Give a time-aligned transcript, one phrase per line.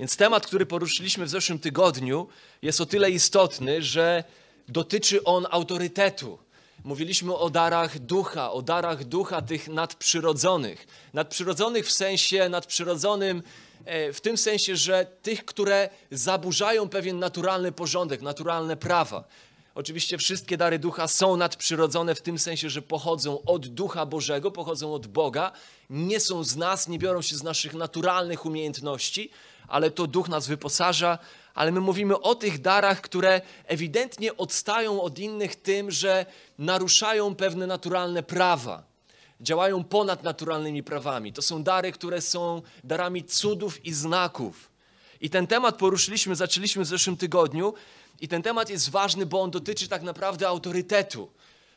[0.00, 2.28] Więc temat, który poruszyliśmy w zeszłym tygodniu,
[2.62, 4.24] jest o tyle istotny, że
[4.68, 6.38] dotyczy on autorytetu.
[6.84, 10.86] Mówiliśmy o darach ducha, o darach ducha tych nadprzyrodzonych.
[11.14, 13.42] Nadprzyrodzonych w sensie nadprzyrodzonym,
[13.84, 19.24] e, w tym sensie, że tych, które zaburzają pewien naturalny porządek, naturalne prawa.
[19.74, 24.94] Oczywiście wszystkie dary ducha są nadprzyrodzone w tym sensie, że pochodzą od ducha Bożego, pochodzą
[24.94, 25.52] od Boga,
[25.90, 29.30] nie są z nas, nie biorą się z naszych naturalnych umiejętności,
[29.68, 31.18] ale to duch nas wyposaża.
[31.54, 36.26] Ale my mówimy o tych darach, które ewidentnie odstają od innych tym, że
[36.58, 38.82] naruszają pewne naturalne prawa,
[39.40, 41.32] działają ponad naturalnymi prawami.
[41.32, 44.70] To są dary, które są darami cudów i znaków.
[45.20, 47.74] I ten temat poruszyliśmy, zaczęliśmy w zeszłym tygodniu,
[48.20, 51.30] i ten temat jest ważny, bo on dotyczy tak naprawdę autorytetu.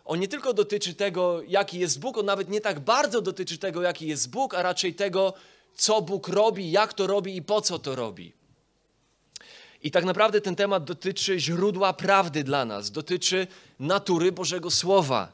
[0.06, 3.82] On nie tylko dotyczy tego, jaki jest Bóg, on nawet nie tak bardzo dotyczy tego,
[3.82, 5.34] jaki jest Bóg, a raczej tego,
[5.76, 8.34] co Bóg robi, jak to robi i po co to robi.
[9.84, 13.48] I tak naprawdę ten temat dotyczy źródła prawdy dla nas, dotyczy
[13.80, 15.32] natury Bożego Słowa.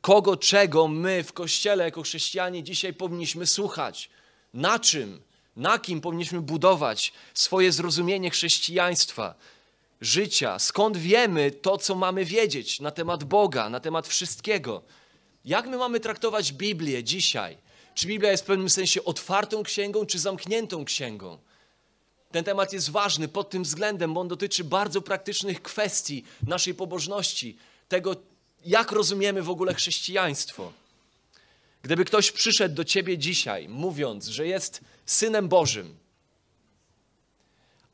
[0.00, 4.10] Kogo, czego my w Kościele jako chrześcijanie dzisiaj powinniśmy słuchać,
[4.54, 5.20] na czym,
[5.56, 9.34] na kim powinniśmy budować swoje zrozumienie chrześcijaństwa,
[10.00, 14.82] życia, skąd wiemy to, co mamy wiedzieć na temat Boga, na temat wszystkiego.
[15.44, 17.56] Jak my mamy traktować Biblię dzisiaj?
[18.00, 21.38] Czy Biblia jest w pewnym sensie otwartą księgą, czy zamkniętą księgą?
[22.30, 27.56] Ten temat jest ważny pod tym względem, bo on dotyczy bardzo praktycznych kwestii naszej pobożności,
[27.88, 28.16] tego,
[28.64, 30.72] jak rozumiemy w ogóle chrześcijaństwo.
[31.82, 35.96] Gdyby ktoś przyszedł do ciebie dzisiaj, mówiąc, że jest synem Bożym,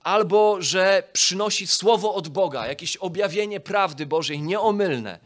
[0.03, 5.19] albo że przynosi słowo od Boga, jakieś objawienie prawdy Bożej nieomylne,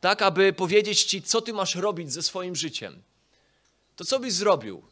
[0.00, 3.02] tak aby powiedzieć Ci, co Ty masz robić ze swoim życiem,
[3.98, 4.82] to co byś zrobił?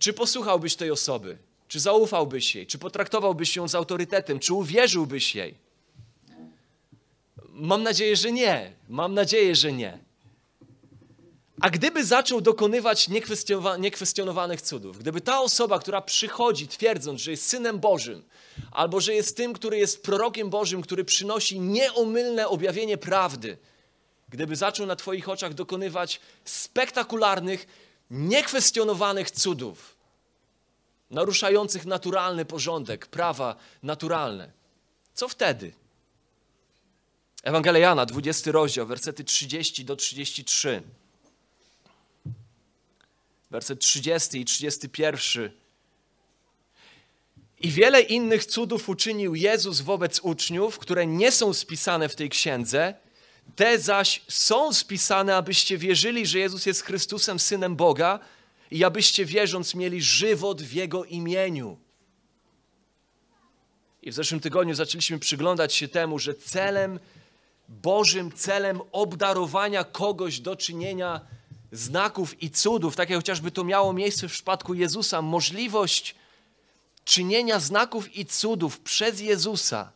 [0.00, 1.38] Czy posłuchałbyś tej osoby?
[1.68, 2.66] Czy zaufałbyś jej?
[2.66, 4.38] Czy potraktowałbyś ją z autorytetem?
[4.38, 5.54] Czy uwierzyłbyś jej?
[7.48, 8.72] Mam nadzieję, że nie.
[8.88, 9.98] Mam nadzieję, że nie.
[11.60, 13.08] A gdyby zaczął dokonywać
[13.78, 18.22] niekwestionowanych cudów, gdyby ta osoba, która przychodzi twierdząc, że jest synem Bożym,
[18.70, 23.58] albo że jest tym, który jest prorokiem Bożym, który przynosi nieomylne objawienie prawdy,
[24.36, 27.66] gdyby zaczął na Twoich oczach dokonywać spektakularnych,
[28.10, 29.96] niekwestionowanych cudów,
[31.10, 34.52] naruszających naturalny porządek, prawa naturalne,
[35.14, 35.72] co wtedy?
[37.42, 40.82] Ewangelia Jana, 20 rozdział, wersety 30 do 33
[43.50, 45.50] werset 30 i 31.
[47.60, 53.05] I wiele innych cudów uczynił Jezus wobec uczniów, które nie są spisane w tej księdze.
[53.56, 58.18] Te zaś są spisane, abyście wierzyli, że Jezus jest Chrystusem, synem Boga,
[58.70, 61.78] i abyście wierząc mieli żywot w Jego imieniu.
[64.02, 67.00] I w zeszłym tygodniu zaczęliśmy przyglądać się temu, że celem,
[67.68, 71.20] Bożym celem obdarowania kogoś do czynienia
[71.72, 76.14] znaków i cudów, tak jak chociażby to miało miejsce w przypadku Jezusa, możliwość
[77.04, 79.92] czynienia znaków i cudów przez Jezusa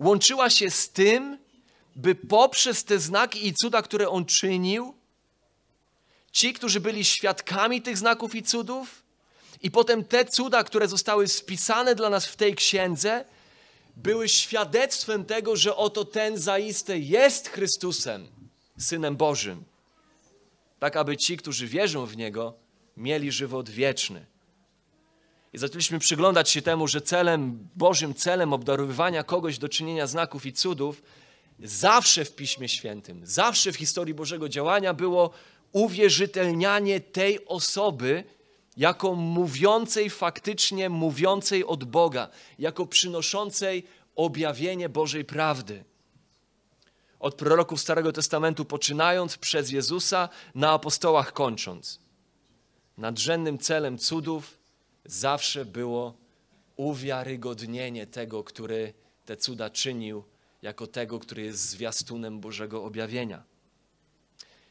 [0.00, 1.38] łączyła się z tym,
[1.96, 4.94] by poprzez te znaki i cuda, które On czynił,
[6.32, 9.02] ci, którzy byli świadkami tych znaków i cudów,
[9.62, 13.24] i potem te cuda, które zostały spisane dla nas w tej księdze,
[13.96, 18.28] były świadectwem tego, że oto ten zaiste jest Chrystusem,
[18.78, 19.64] Synem Bożym
[20.80, 22.54] tak aby ci, którzy wierzą w Niego,
[22.96, 24.26] mieli żywot wieczny.
[25.52, 30.52] I zaczęliśmy przyglądać się temu, że celem, Bożym celem obdarowywania kogoś do czynienia znaków i
[30.52, 31.02] cudów
[31.58, 35.30] zawsze w Piśmie Świętym, zawsze w historii Bożego działania było
[35.72, 38.24] uwierzytelnianie tej osoby
[38.76, 42.28] jako mówiącej, faktycznie mówiącej od Boga,
[42.58, 43.84] jako przynoszącej
[44.16, 45.84] objawienie Bożej prawdy
[47.20, 52.00] od proroków Starego Testamentu, poczynając przez Jezusa, na apostołach kończąc.
[52.98, 54.59] Nadrzędnym celem cudów
[55.10, 56.14] zawsze było
[56.76, 60.24] uwiarygodnienie tego, który te cuda czynił,
[60.62, 63.42] jako tego, który jest zwiastunem Bożego objawienia.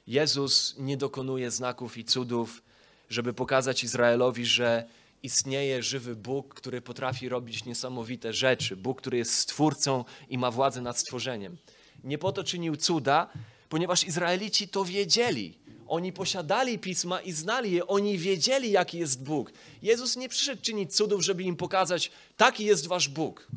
[0.07, 2.63] Jezus nie dokonuje znaków i cudów,
[3.09, 4.87] żeby pokazać Izraelowi, że
[5.23, 8.75] istnieje żywy Bóg, który potrafi robić niesamowite rzeczy.
[8.75, 11.57] Bóg, który jest stwórcą i ma władzę nad stworzeniem.
[12.03, 13.29] Nie po to czynił cuda,
[13.69, 15.58] ponieważ Izraelici to wiedzieli.
[15.89, 19.51] Oni posiadali pisma i znali je, oni wiedzieli, jaki jest Bóg.
[19.81, 23.47] Jezus nie przyszedł czynić cudów, żeby im pokazać, taki jest wasz Bóg.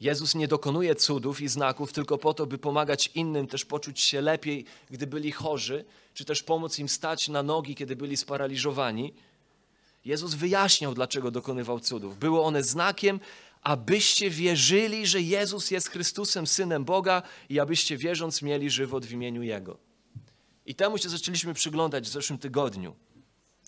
[0.00, 4.20] Jezus nie dokonuje cudów i znaków tylko po to, by pomagać innym też poczuć się
[4.20, 9.12] lepiej, gdy byli chorzy, czy też pomóc im stać na nogi, kiedy byli sparaliżowani.
[10.04, 12.18] Jezus wyjaśniał, dlaczego dokonywał cudów.
[12.18, 13.20] Były one znakiem,
[13.62, 19.42] abyście wierzyli, że Jezus jest Chrystusem, Synem Boga i abyście wierząc mieli żywot w imieniu
[19.42, 19.85] Jego.
[20.66, 22.94] I temu się zaczęliśmy przyglądać w zeszłym tygodniu.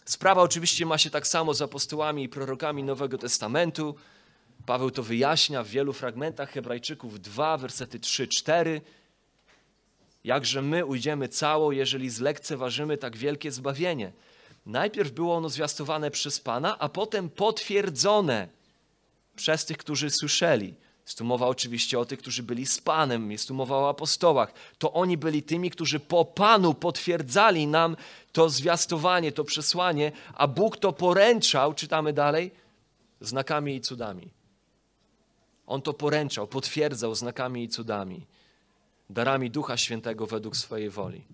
[0.04, 3.94] Sprawa oczywiście ma się tak samo z apostołami i prorokami Nowego Testamentu.
[4.66, 8.80] Paweł to wyjaśnia w wielu fragmentach Hebrajczyków 2, wersety 3-4.
[10.24, 14.12] Jakże my ujdziemy cało, jeżeli zlekceważymy tak wielkie zbawienie.
[14.66, 18.48] Najpierw było ono zwiastowane przez Pana, a potem potwierdzone
[19.36, 20.74] przez tych, którzy słyszeli.
[21.08, 24.52] Jest tu mowa oczywiście o tych, którzy byli z Panem, jest tu mowa o apostołach.
[24.78, 27.96] To oni byli tymi, którzy po Panu potwierdzali nam
[28.32, 32.50] to zwiastowanie, to przesłanie, a Bóg to poręczał, czytamy dalej,
[33.20, 34.28] znakami i cudami.
[35.66, 38.26] On to poręczał, potwierdzał znakami i cudami,
[39.10, 41.24] darami Ducha Świętego według swojej woli.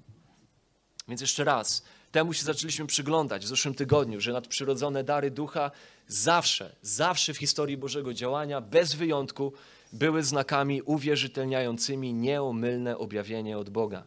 [1.09, 1.82] Więc jeszcze raz,
[2.12, 5.71] temu się zaczęliśmy przyglądać w zeszłym tygodniu, że nadprzyrodzone dary ducha
[6.09, 9.53] zawsze, zawsze w historii Bożego działania, bez wyjątku,
[9.93, 14.05] były znakami uwierzytelniającymi nieomylne objawienie od Boga.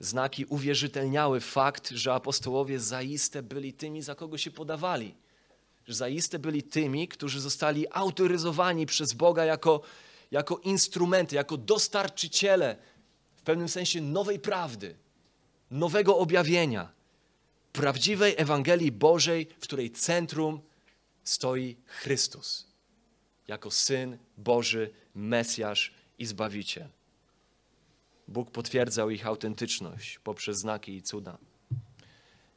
[0.00, 5.14] Znaki uwierzytelniały fakt, że apostołowie zaiste byli tymi, za kogo się podawali.
[5.86, 9.80] Że zaiste byli tymi, którzy zostali autoryzowani przez Boga jako,
[10.30, 12.76] jako instrumenty, jako dostarczyciele
[13.36, 14.96] w pewnym sensie nowej prawdy,
[15.70, 16.92] nowego objawienia,
[17.72, 20.60] prawdziwej Ewangelii Bożej, w której centrum
[21.24, 22.70] stoi Chrystus
[23.50, 26.88] jako Syn Boży, Mesjasz i Zbawiciel.
[28.28, 31.38] Bóg potwierdzał ich autentyczność poprzez znaki i cuda.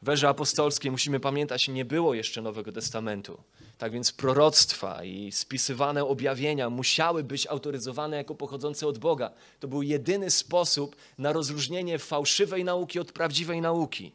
[0.02, 3.44] W erze apostolskiej musimy pamiętać, nie było jeszcze Nowego Testamentu.
[3.78, 9.32] Tak więc proroctwa i spisywane objawienia musiały być autoryzowane jako pochodzące od Boga.
[9.60, 14.12] To był jedyny sposób na rozróżnienie fałszywej nauki od prawdziwej nauki.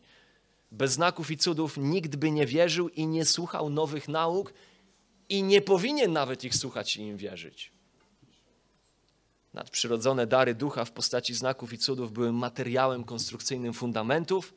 [0.71, 4.53] Bez znaków i cudów nikt by nie wierzył i nie słuchał nowych nauk
[5.29, 7.73] i nie powinien nawet ich słuchać i im wierzyć.
[9.55, 14.55] Nadprzyrodzone dary ducha w postaci znaków i cudów były materiałem konstrukcyjnym fundamentów,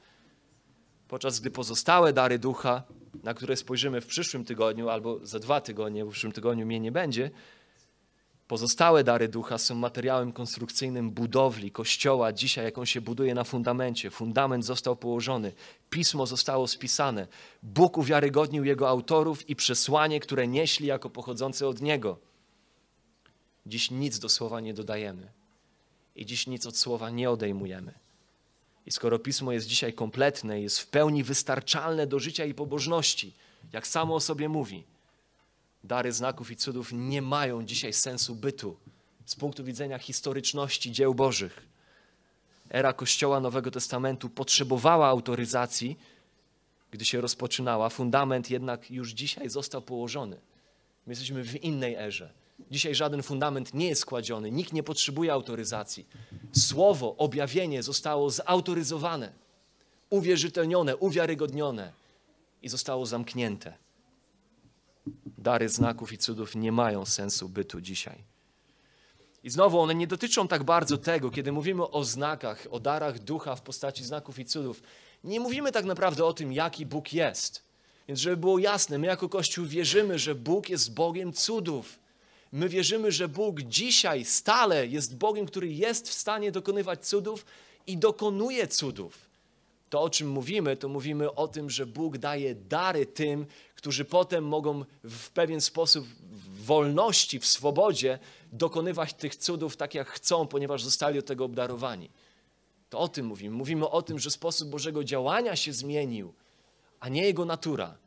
[1.07, 2.83] podczas gdy pozostałe dary ducha,
[3.23, 6.91] na które spojrzymy w przyszłym tygodniu albo za dwa tygodnie, w przyszłym tygodniu mnie nie
[6.91, 7.31] będzie,
[8.51, 14.09] pozostałe dary ducha są materiałem konstrukcyjnym budowli kościoła, dzisiaj jaką się buduje na fundamencie.
[14.09, 15.53] Fundament został położony,
[15.89, 17.27] pismo zostało spisane,
[17.63, 22.17] Bóg uwiarygodnił jego autorów i przesłanie, które nieśli jako pochodzące od niego.
[23.65, 25.31] Dziś nic do słowa nie dodajemy
[26.15, 27.93] i dziś nic od słowa nie odejmujemy.
[28.85, 33.33] I skoro pismo jest dzisiaj kompletne, jest w pełni wystarczalne do życia i pobożności,
[33.73, 34.83] jak samo o sobie mówi,
[35.83, 38.77] dary znaków i cudów nie mają dzisiaj sensu bytu
[39.25, 41.65] z punktu widzenia historyczności dzieł Bożych.
[42.69, 45.97] Era Kościoła Nowego Testamentu potrzebowała autoryzacji,
[46.91, 47.89] gdy się rozpoczynała.
[47.89, 50.37] Fundament jednak już dzisiaj został położony.
[51.07, 52.33] My jesteśmy w innej erze.
[52.71, 56.07] Dzisiaj żaden fundament nie jest składziony, nikt nie potrzebuje autoryzacji.
[56.51, 59.33] Słowo, objawienie zostało zautoryzowane,
[60.09, 61.91] uwierzytelnione, uwiarygodnione
[62.61, 63.73] i zostało zamknięte.
[65.41, 68.23] Dary znaków i cudów nie mają sensu bytu dzisiaj.
[69.43, 73.55] I znowu one nie dotyczą tak bardzo tego, kiedy mówimy o znakach, o darach ducha
[73.55, 74.83] w postaci znaków i cudów.
[75.23, 77.63] Nie mówimy tak naprawdę o tym, jaki Bóg jest.
[78.07, 81.99] Więc, żeby było jasne, my jako Kościół wierzymy, że Bóg jest Bogiem cudów.
[82.51, 87.45] My wierzymy, że Bóg dzisiaj stale jest Bogiem, który jest w stanie dokonywać cudów
[87.87, 89.31] i dokonuje cudów.
[89.89, 93.45] To, o czym mówimy, to mówimy o tym, że Bóg daje dary tym,
[93.81, 98.19] którzy potem mogą w pewien sposób w wolności, w swobodzie
[98.51, 102.09] dokonywać tych cudów tak, jak chcą, ponieważ zostali od tego obdarowani.
[102.89, 103.55] To o tym mówimy.
[103.55, 106.33] Mówimy o tym, że sposób Bożego działania się zmienił,
[106.99, 107.97] a nie jego natura.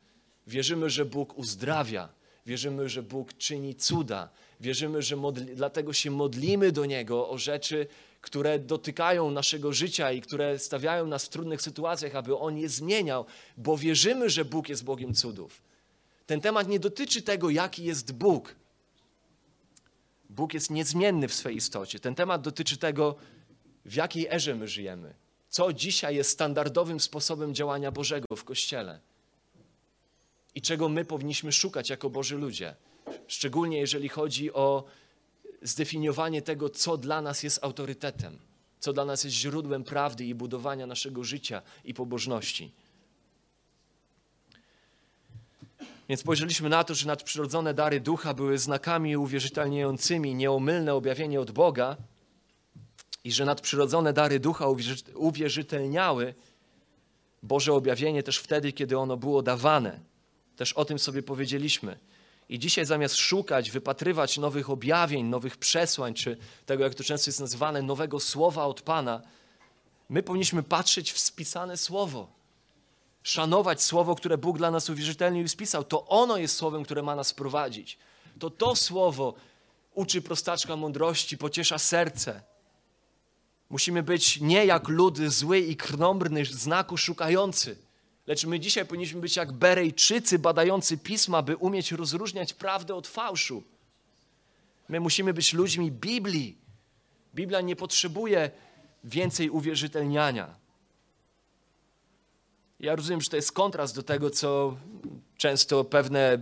[0.47, 2.09] Wierzymy, że Bóg uzdrawia,
[2.45, 4.29] wierzymy, że Bóg czyni cuda,
[4.59, 7.87] wierzymy, że modli, dlatego się modlimy do Niego o rzeczy,
[8.21, 13.25] które dotykają naszego życia i które stawiają nas w trudnych sytuacjach, aby On je zmieniał,
[13.57, 15.64] bo wierzymy, że Bóg jest Bogiem cudów.
[16.25, 18.55] Ten temat nie dotyczy tego, jaki jest Bóg.
[20.29, 21.99] Bóg jest niezmienny w swej istocie.
[21.99, 23.15] Ten temat dotyczy tego,
[23.85, 25.13] w jakiej erze my żyjemy.
[25.49, 28.99] Co dzisiaj jest standardowym sposobem działania Bożego w Kościele.
[30.55, 32.75] I czego my powinniśmy szukać jako Boży ludzie.
[33.27, 34.83] Szczególnie jeżeli chodzi o
[35.61, 38.39] zdefiniowanie tego, co dla nas jest autorytetem,
[38.79, 42.71] co dla nas jest źródłem prawdy i budowania naszego życia i pobożności.
[46.09, 51.97] Więc spojrzeliśmy na to, że nadprzyrodzone dary ducha były znakami uwierzytelniającymi nieomylne objawienie od Boga
[53.23, 54.65] i że nadprzyrodzone dary ducha
[55.15, 56.33] uwierzytelniały
[57.43, 59.99] Boże objawienie też wtedy, kiedy ono było dawane.
[60.55, 61.97] Też o tym sobie powiedzieliśmy.
[62.49, 67.39] I dzisiaj zamiast szukać, wypatrywać nowych objawień, nowych przesłań, czy tego, jak to często jest
[67.39, 69.21] nazywane, nowego słowa od Pana,
[70.09, 72.34] my powinniśmy patrzeć w spisane słowo.
[73.25, 75.83] Szanować słowo, które Bóg dla nas uwierzytelnił i spisał.
[75.83, 77.97] To ono jest słowem, które ma nas prowadzić.
[78.39, 79.33] To to słowo
[79.93, 82.41] uczy prostaczka mądrości, pociesza serce.
[83.69, 87.77] Musimy być nie jak lud zły i krnąbrny, znaku szukający
[88.27, 93.63] Lecz my dzisiaj powinniśmy być jak Berejczycy badający pisma, by umieć rozróżniać prawdę od fałszu.
[94.89, 96.57] My musimy być ludźmi Biblii.
[97.35, 98.51] Biblia nie potrzebuje
[99.03, 100.64] więcej uwierzytelniania.
[102.79, 104.77] Ja rozumiem, że to jest kontrast do tego, co
[105.37, 106.37] często pewne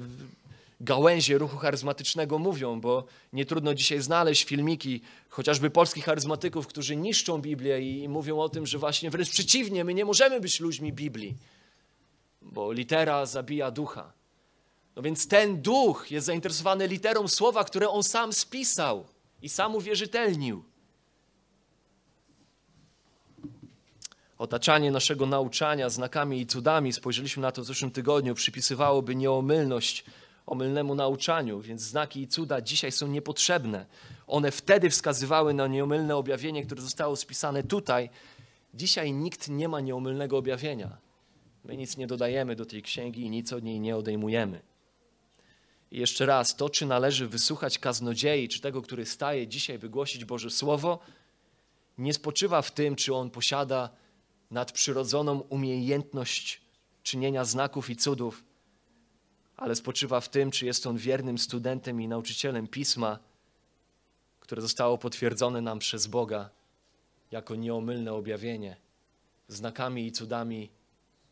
[0.81, 7.41] gałęzie ruchu charyzmatycznego mówią, bo nie trudno dzisiaj znaleźć filmiki chociażby polskich charyzmatyków, którzy niszczą
[7.41, 11.35] Biblię i, mówią o tym, że właśnie wręcz przeciwnie, my nie możemy być ludźmi Biblii
[12.43, 14.13] bo litera zabija ducha.
[14.95, 19.05] No więc ten duch jest zainteresowany literą słowa, które on sam spisał
[19.41, 20.63] i sam uwierzytelnił.
[24.37, 30.05] Otaczanie naszego nauczania znakami i cudami, spojrzeliśmy na to w zeszłym tygodniu, przypisywałoby nieomylność
[30.45, 33.85] omylnemu nauczaniu, więc znaki i cuda dzisiaj są niepotrzebne.
[34.27, 38.09] One wtedy wskazywały na nieomylne objawienie, które zostało spisane tutaj.
[38.73, 40.97] Dzisiaj nikt nie ma nieomylnego objawienia.
[41.65, 44.61] My nic nie dodajemy do tej księgi i nic od niej nie odejmujemy.
[45.91, 50.49] I jeszcze raz, to czy należy wysłuchać kaznodziei, czy tego, który staje dzisiaj wygłosić Boże
[50.49, 50.99] Słowo,
[51.97, 53.89] nie spoczywa w tym, czy on posiada
[54.53, 56.61] nadprzyrodzoną umiejętność
[57.03, 58.43] czynienia znaków i cudów,
[59.57, 63.19] ale spoczywa w tym, czy jest on wiernym studentem i nauczycielem pisma,
[64.39, 66.49] które zostało potwierdzone nam przez Boga
[67.31, 68.77] jako nieomylne objawienie,
[69.47, 70.69] znakami i cudami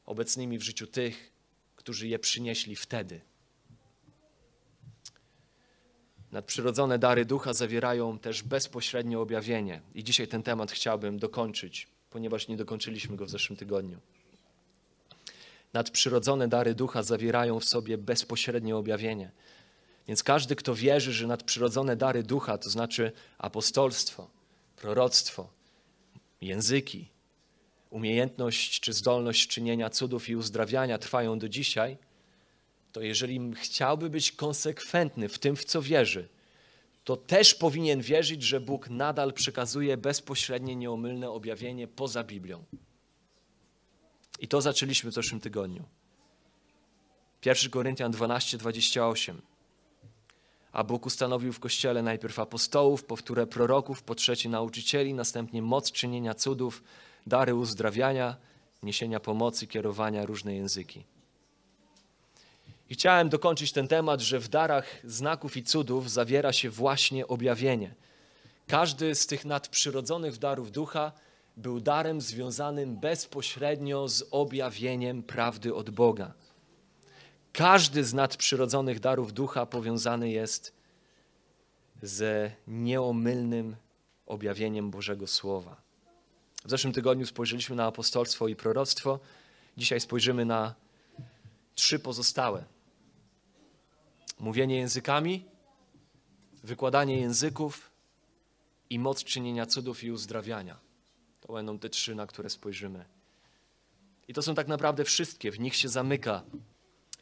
[0.05, 1.31] obecnymi w życiu tych,
[1.75, 3.21] którzy je przynieśli wtedy.
[6.31, 9.81] Nadprzyrodzone dary ducha zawierają też bezpośrednie objawienie.
[9.95, 13.97] I dzisiaj ten temat chciałbym dokończyć, ponieważ nie dokończyliśmy go w zeszłym tygodniu.
[15.73, 19.31] Nadprzyrodzone dary ducha zawierają w sobie bezpośrednie objawienie.
[20.07, 24.29] Więc każdy, kto wierzy, że nadprzyrodzone dary ducha, to znaczy apostolstwo,
[24.75, 25.49] proroctwo,
[26.41, 27.07] języki,
[27.89, 31.97] umiejętność czy zdolność czynienia cudów i uzdrawiania trwają do dzisiaj,
[32.91, 36.27] to jeżeli chciałby być konsekwentny w tym, w co wierzy,
[37.03, 42.63] to też powinien wierzyć, że Bóg nadal przekazuje bezpośrednie, nieomylne objawienie poza Biblią.
[44.39, 45.83] I to zaczęliśmy w zeszłym tygodniu.
[47.45, 49.41] 1 Koryntian 12, 28.
[50.71, 55.91] A Bóg ustanowił w Kościele najpierw apostołów, po wtóre proroków, po trzecie nauczycieli, następnie moc
[55.91, 56.83] czynienia cudów,
[57.27, 58.37] dary uzdrawiania,
[58.83, 61.03] niesienia pomocy, kierowania, różne języki.
[62.91, 67.95] I chciałem dokończyć ten temat, że w darach znaków i cudów zawiera się właśnie objawienie.
[68.67, 71.11] Każdy z tych nadprzyrodzonych darów ducha
[71.57, 76.33] był darem związanym bezpośrednio z objawieniem prawdy od Boga.
[77.53, 80.73] Każdy z nadprzyrodzonych darów ducha powiązany jest
[82.01, 83.75] ze nieomylnym
[84.25, 85.81] objawieniem Bożego Słowa.
[86.65, 89.19] W zeszłym tygodniu spojrzeliśmy na apostolstwo i proroctwo.
[89.77, 90.75] Dzisiaj spojrzymy na
[91.75, 92.63] trzy pozostałe:
[94.41, 95.45] mówienie językami,
[96.63, 97.91] wykładanie języków
[98.89, 100.79] i moc czynienia cudów i uzdrawiania.
[101.41, 103.05] To będą te trzy, na które spojrzymy.
[104.27, 105.51] I to są tak naprawdę wszystkie.
[105.51, 106.43] W nich się zamyka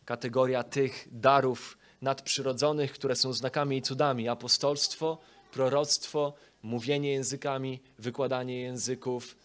[0.06, 5.18] kategoria tych darów nadprzyrodzonych, które są znakami i cudami: apostolstwo,
[5.52, 6.34] proroctwo,
[6.64, 9.36] mówienie językami, wykładanie języków,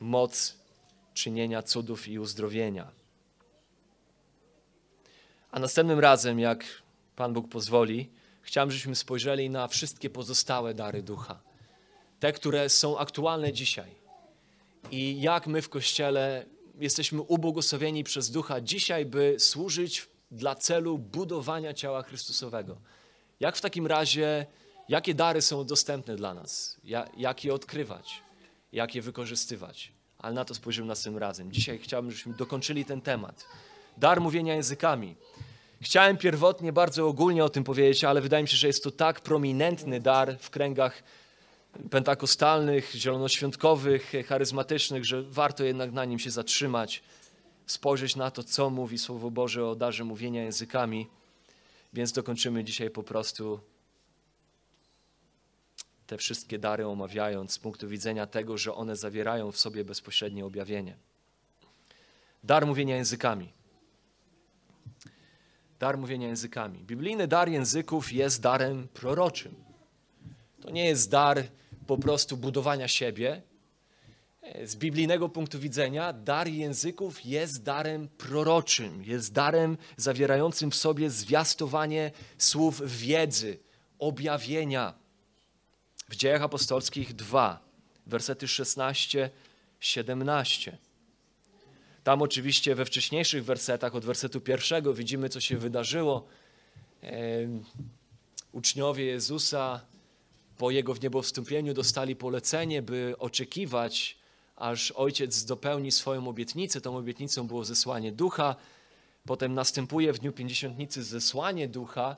[0.00, 0.58] moc
[1.14, 2.90] czynienia cudów i uzdrowienia.
[5.50, 6.81] A następnym razem, jak
[7.16, 8.10] Pan Bóg pozwoli,
[8.42, 11.40] chciałem, żebyśmy spojrzeli na wszystkie pozostałe dary ducha.
[12.20, 13.94] Te, które są aktualne dzisiaj.
[14.90, 16.46] I jak my w Kościele
[16.80, 22.76] jesteśmy ubłogosławieni przez ducha dzisiaj, by służyć dla celu budowania ciała Chrystusowego.
[23.40, 24.46] Jak w takim razie
[24.88, 26.76] Jakie dary są dostępne dla nas?
[27.16, 28.22] Jak je odkrywać?
[28.72, 29.92] Jak je wykorzystywać?
[30.18, 31.52] Ale na to spojrzymy następnym razem.
[31.52, 33.46] Dzisiaj chciałbym, żebyśmy dokończyli ten temat.
[33.96, 35.16] Dar mówienia językami.
[35.82, 39.20] Chciałem pierwotnie bardzo ogólnie o tym powiedzieć, ale wydaje mi się, że jest to tak
[39.20, 41.02] prominentny dar w kręgach
[41.90, 47.02] pentakostalnych, zielonoświątkowych, charyzmatycznych, że warto jednak na nim się zatrzymać,
[47.66, 51.06] spojrzeć na to, co mówi Słowo Boże o darze mówienia językami.
[51.92, 53.60] Więc dokończymy dzisiaj po prostu
[56.06, 60.96] te wszystkie dary omawiając z punktu widzenia tego, że one zawierają w sobie bezpośrednie objawienie.
[62.44, 63.61] Dar mówienia językami.
[65.82, 66.78] Dar mówienia językami.
[66.84, 69.54] Biblijny dar języków jest darem proroczym.
[70.60, 71.44] To nie jest dar
[71.86, 73.42] po prostu budowania siebie.
[74.64, 82.10] Z biblijnego punktu widzenia dar języków jest darem proroczym, jest darem zawierającym w sobie zwiastowanie
[82.38, 83.58] słów wiedzy,
[83.98, 84.94] objawienia.
[86.08, 87.60] W dziejach apostolskich 2,
[88.06, 89.30] wersety 16,
[89.80, 90.78] 17.
[92.04, 96.26] Tam oczywiście we wcześniejszych wersetach, od wersetu pierwszego, widzimy, co się wydarzyło.
[98.52, 99.80] Uczniowie Jezusa
[100.58, 104.16] po Jego w niebo wstąpieniu dostali polecenie, by oczekiwać,
[104.56, 106.80] aż Ojciec dopełni swoją obietnicę.
[106.80, 108.56] Tą obietnicą było zesłanie ducha.
[109.26, 112.16] Potem następuje w dniu pięćdziesiątnicy zesłanie ducha.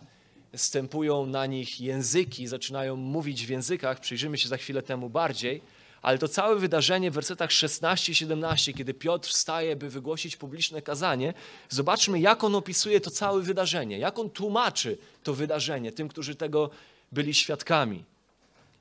[0.56, 4.00] Stępują na nich języki, zaczynają mówić w językach.
[4.00, 5.62] Przyjrzymy się za chwilę temu bardziej
[6.04, 10.82] ale to całe wydarzenie w wersetach 16 i 17, kiedy Piotr wstaje, by wygłosić publiczne
[10.82, 11.34] kazanie,
[11.68, 16.70] zobaczmy, jak on opisuje to całe wydarzenie, jak on tłumaczy to wydarzenie tym, którzy tego
[17.12, 18.04] byli świadkami.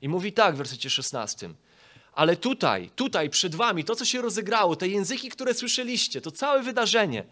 [0.02, 1.50] I mówi tak w wersecie 16.
[2.12, 6.62] Ale tutaj, tutaj przed wami, to co się rozegrało, te języki, które słyszeliście, to całe
[6.62, 7.24] wydarzenie,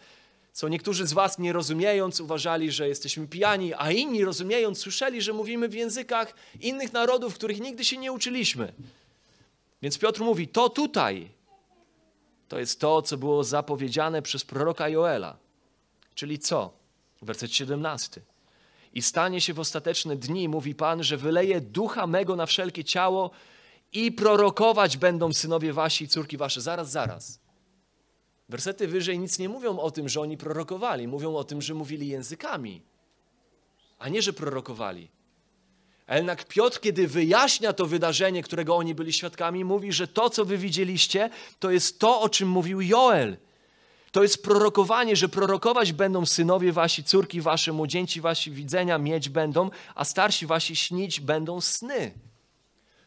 [0.53, 5.33] co niektórzy z was nie rozumiejąc uważali, że jesteśmy pijani, a inni rozumiejąc słyszeli, że
[5.33, 8.73] mówimy w językach innych narodów, których nigdy się nie uczyliśmy.
[9.83, 11.31] Więc Piotr mówi: To tutaj,
[12.49, 15.37] to jest to, co było zapowiedziane przez proroka Joela.
[16.15, 16.73] Czyli co?
[17.23, 18.21] Werset 17.
[18.95, 23.31] I stanie się w ostateczne dni, mówi Pan, że wyleje ducha mego na wszelkie ciało
[23.93, 26.61] i prorokować będą synowie wasi i córki wasze.
[26.61, 27.41] Zaraz, zaraz.
[28.49, 31.09] Wersety wyżej nic nie mówią o tym, że oni prorokowali.
[31.09, 32.83] Mówią o tym, że mówili językami,
[33.99, 35.09] a nie, że prorokowali.
[36.09, 40.59] Jednak Piotr, kiedy wyjaśnia to wydarzenie, którego oni byli świadkami, mówi, że to, co wy
[40.59, 43.37] widzieliście, to jest to, o czym mówił Joel.
[44.13, 49.71] To jest prorokowanie, że prorokować będą synowie wasi, córki wasze, młodzieńci wasi widzenia mieć będą,
[49.95, 52.13] a starsi wasi śnić będą sny.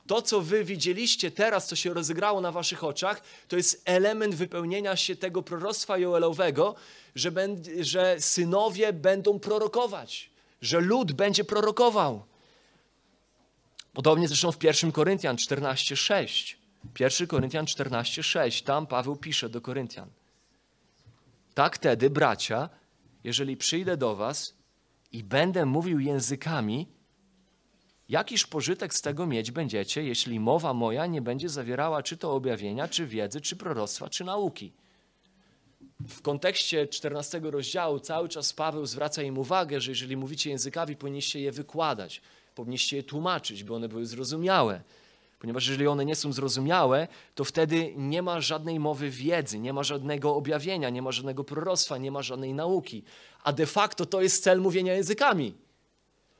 [0.07, 4.95] To, co wy widzieliście teraz, co się rozegrało na waszych oczach, to jest element wypełnienia
[4.95, 6.75] się tego proroctwa Joelowego,
[7.15, 7.31] że,
[7.79, 10.29] że synowie będą prorokować,
[10.61, 12.23] że lud będzie prorokował.
[13.95, 16.55] Podobnie zresztą w 1 Koryntian 14:6.
[16.99, 18.63] 1 Koryntian 14:6.
[18.63, 20.09] Tam Paweł pisze do Koryntian.
[21.53, 22.69] Tak tedy, bracia,
[23.23, 24.55] jeżeli przyjdę do was
[25.11, 26.87] i będę mówił językami,
[28.09, 32.87] jakiż pożytek z tego mieć będziecie, jeśli mowa moja nie będzie zawierała czy to objawienia,
[32.87, 34.73] czy wiedzy, czy proroctwa, czy nauki?
[35.99, 41.39] W kontekście 14 rozdziału cały czas Paweł zwraca im uwagę, że jeżeli mówicie językami, powinniście
[41.39, 42.21] je wykładać
[42.55, 44.81] powinniście je tłumaczyć, by one były zrozumiałe.
[45.39, 49.83] Ponieważ jeżeli one nie są zrozumiałe, to wtedy nie ma żadnej mowy wiedzy, nie ma
[49.83, 53.03] żadnego objawienia, nie ma żadnego proroctwa, nie ma żadnej nauki.
[53.43, 55.53] A de facto to jest cel mówienia językami.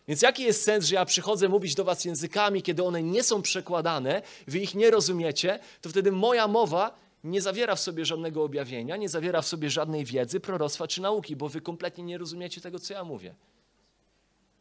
[0.08, 3.42] Więc jaki jest sens, że ja przychodzę mówić do was językami, kiedy one nie są
[3.42, 8.98] przekładane, wy ich nie rozumiecie, to wtedy moja mowa nie zawiera w sobie żadnego objawienia,
[8.98, 12.80] nie zawiera w sobie żadnej wiedzy, proroctwa czy nauki, bo wy kompletnie nie rozumiecie tego,
[12.80, 13.36] co ja mówię.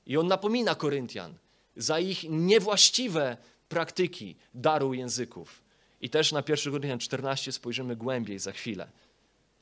[0.07, 1.35] I on napomina Koryntian
[1.77, 3.37] za ich niewłaściwe
[3.69, 5.63] praktyki daru języków.
[6.01, 8.89] I też na 1 Koryntian 14 spojrzymy głębiej za chwilę.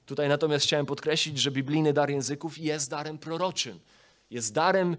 [0.07, 3.79] Tutaj natomiast chciałem podkreślić, że biblijny dar języków jest darem proroczym.
[4.31, 4.97] Jest darem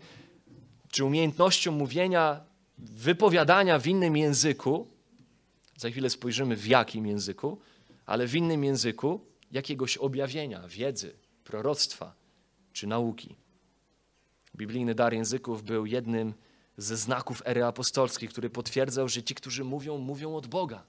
[0.92, 2.42] czy umiejętnością mówienia,
[2.78, 4.88] wypowiadania w innym języku.
[5.78, 7.60] Za chwilę spojrzymy w jakim języku,
[8.06, 12.16] ale w innym języku jakiegoś objawienia, wiedzy, proroctwa
[12.74, 13.36] czy nauki.
[14.56, 16.34] Biblijny dar języków był jednym
[16.78, 20.84] ze znaków ery apostolskiej, który potwierdzał, że ci, którzy mówią, mówią od Boga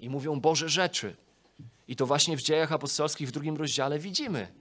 [0.00, 1.16] i mówią Boże rzeczy.
[1.88, 4.52] I to właśnie w dziejach apostolskich w drugim rozdziale widzimy,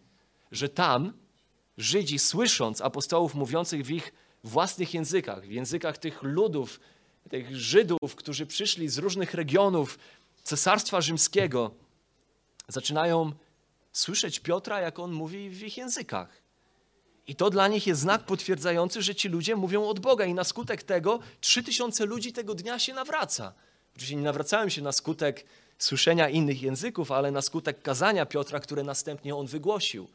[0.51, 1.13] że tam
[1.77, 4.13] Żydzi, słysząc apostołów mówiących w ich
[4.43, 6.79] własnych językach, w językach tych ludów,
[7.29, 9.99] tych Żydów, którzy przyszli z różnych regionów
[10.43, 11.71] Cesarstwa Rzymskiego,
[12.67, 13.31] zaczynają
[13.91, 16.42] słyszeć Piotra, jak on mówi w ich językach.
[17.27, 20.43] I to dla nich jest znak potwierdzający, że ci ludzie mówią od Boga i na
[20.43, 23.53] skutek tego trzy tysiące ludzi tego dnia się nawraca.
[23.95, 25.45] Oczywiście nie nawracałem się na skutek
[25.77, 30.07] słyszenia innych języków, ale na skutek kazania Piotra, które następnie on wygłosił,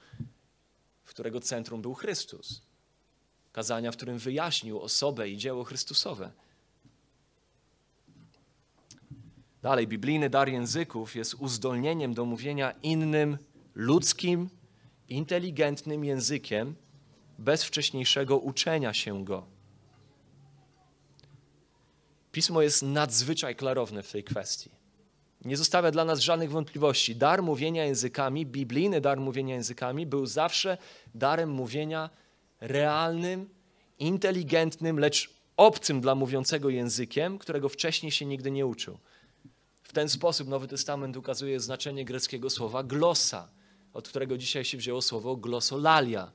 [1.05, 2.63] w którego centrum był Chrystus.
[3.53, 6.31] Kazania, w którym wyjaśnił osobę i dzieło Chrystusowe.
[9.63, 13.39] Dalej, biblijny dar języków jest uzdolnieniem do mówienia innym
[13.75, 14.51] ludzkim,
[15.09, 16.75] inteligentnym językiem,
[17.39, 19.47] bez wcześniejszego uczenia się go.
[22.33, 24.71] Pismo jest nadzwyczaj klarowne w tej kwestii.
[25.45, 27.17] Nie zostawia dla nas żadnych wątpliwości.
[27.17, 30.79] Dar mówienia językami, biblijny dar mówienia językami, był zawsze
[31.15, 32.11] darem mówienia
[32.61, 33.49] realnym,
[33.99, 38.99] inteligentnym, lecz obcym dla mówiącego językiem, którego wcześniej się nigdy nie uczył.
[39.83, 43.49] W ten sposób Nowy Testament ukazuje znaczenie greckiego słowa glosa,
[43.93, 46.33] od którego dzisiaj się wzięło słowo glosolalia,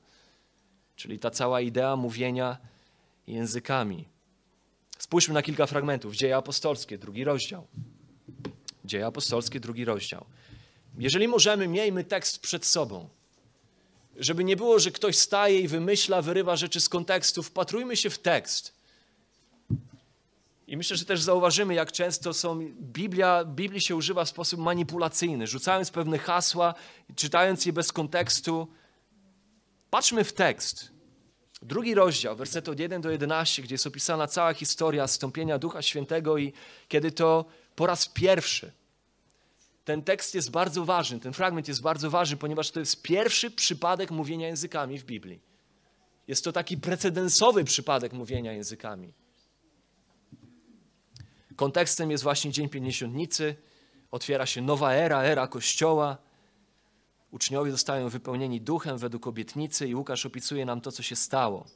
[0.96, 2.58] czyli ta cała idea mówienia
[3.26, 4.08] językami.
[4.98, 6.14] Spójrzmy na kilka fragmentów.
[6.14, 7.66] Dzieje apostolskie, drugi rozdział.
[8.84, 10.26] Dzieje apostolskie, drugi rozdział.
[10.98, 13.08] Jeżeli możemy, miejmy tekst przed sobą.
[14.16, 18.18] Żeby nie było, że ktoś staje i wymyśla, wyrywa rzeczy z kontekstu, wpatrujmy się w
[18.18, 18.74] tekst.
[20.66, 25.46] I myślę, że też zauważymy, jak często są, Biblia, Biblii się używa w sposób manipulacyjny,
[25.46, 26.74] rzucając pewne hasła,
[27.16, 28.68] czytając je bez kontekstu.
[29.94, 30.90] Patrzmy w tekst.
[31.62, 36.38] Drugi rozdział, werset od 1 do 11, gdzie jest opisana cała historia stąpienia Ducha Świętego
[36.38, 36.52] i
[36.88, 37.44] kiedy to
[37.76, 38.72] po raz pierwszy.
[39.84, 44.10] Ten tekst jest bardzo ważny, ten fragment jest bardzo ważny, ponieważ to jest pierwszy przypadek
[44.10, 45.40] mówienia językami w Biblii.
[46.28, 49.12] Jest to taki precedensowy przypadek mówienia językami.
[51.56, 53.56] Kontekstem jest właśnie Dzień Pięćdziesiątnicy,
[54.10, 56.18] otwiera się nowa era, era Kościoła.
[57.34, 61.66] Uczniowie zostają wypełnieni duchem według obietnicy i Łukasz opisuje nam to, co się stało.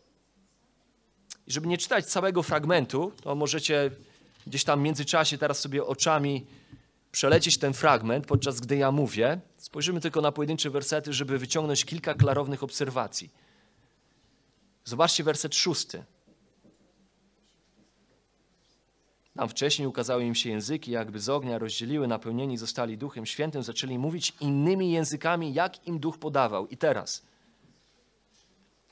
[1.47, 3.90] I żeby nie czytać całego fragmentu, to możecie
[4.47, 6.47] gdzieś tam w międzyczasie teraz sobie oczami
[7.12, 9.40] przelecieć ten fragment, podczas gdy ja mówię.
[9.57, 13.31] Spojrzymy tylko na pojedyncze wersety, żeby wyciągnąć kilka klarownych obserwacji.
[14.85, 16.05] Zobaczcie werset szósty.
[19.38, 23.98] Tam wcześniej ukazały im się języki, jakby z ognia rozdzieliły, napełnieni zostali Duchem Świętym, zaczęli
[23.98, 26.66] mówić innymi językami, jak im Duch podawał.
[26.66, 27.22] I teraz,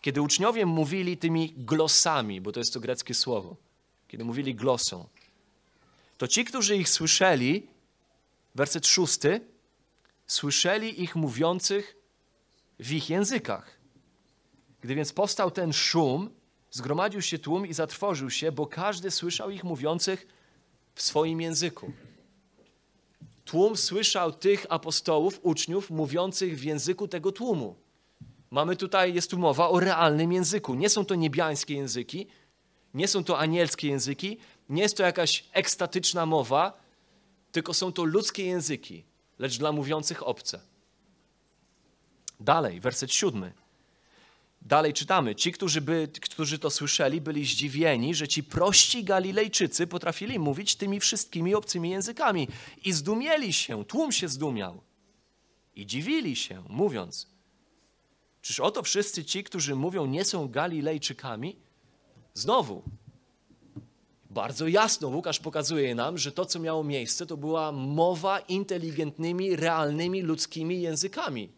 [0.01, 3.57] kiedy uczniowie mówili tymi glosami, bo to jest to greckie słowo,
[4.09, 5.09] kiedy mówili glosą,
[6.19, 7.67] to ci, którzy ich słyszeli,
[8.55, 9.41] werset szósty,
[10.27, 11.97] słyszeli ich mówiących
[12.79, 13.81] w ich językach.
[14.81, 16.31] Gdy więc powstał ten szum,
[16.71, 20.36] zgromadził się tłum i zatrwożył się, bo każdy słyszał ich mówiących
[20.97, 21.93] w swoim języku.
[23.45, 27.77] Tłum słyszał tych apostołów, uczniów mówiących w języku tego tłumu.
[28.51, 30.75] Mamy tutaj, jest tu mowa o realnym języku.
[30.75, 32.27] Nie są to niebiańskie języki,
[32.95, 36.81] nie są to anielskie języki, nie jest to jakaś ekstatyczna mowa,
[37.53, 39.05] tylko są to ludzkie języki,
[39.39, 40.61] lecz dla mówiących obce.
[42.41, 43.53] Dalej, werset siódmy.
[44.67, 45.35] Dalej czytamy.
[45.35, 51.01] Ci, którzy, by, którzy to słyszeli, byli zdziwieni, że ci prości Galilejczycy potrafili mówić tymi
[51.01, 52.49] wszystkimi obcymi językami
[52.85, 54.81] i zdumieli się, tłum się zdumiał
[55.77, 57.29] i dziwili się, mówiąc:
[58.43, 61.57] Czyż oto wszyscy ci, którzy mówią, nie są Galilejczykami?
[62.35, 62.83] Znowu,
[64.31, 70.23] bardzo jasno Łukasz pokazuje nam, że to, co miało miejsce, to była mowa inteligentnymi, realnymi,
[70.23, 71.49] ludzkimi językami.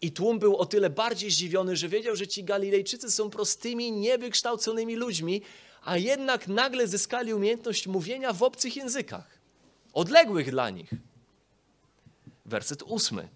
[0.00, 4.96] I tłum był o tyle bardziej zdziwiony, że wiedział, że ci Galilejczycy są prostymi, niewykształconymi
[4.96, 5.42] ludźmi,
[5.84, 9.38] a jednak nagle zyskali umiejętność mówienia w obcych językach,
[9.92, 10.90] odległych dla nich.
[12.46, 13.28] Werset ósmy.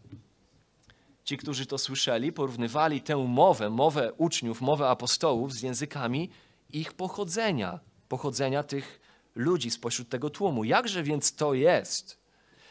[1.25, 6.31] Ci, którzy to słyszeli, porównywali tę mowę, mowę uczniów, mowę apostołów z językami
[6.73, 9.01] ich pochodzenia, pochodzenia tych
[9.35, 10.65] ludzi spośród tego tłumu.
[10.65, 12.19] Jakże więc to jest,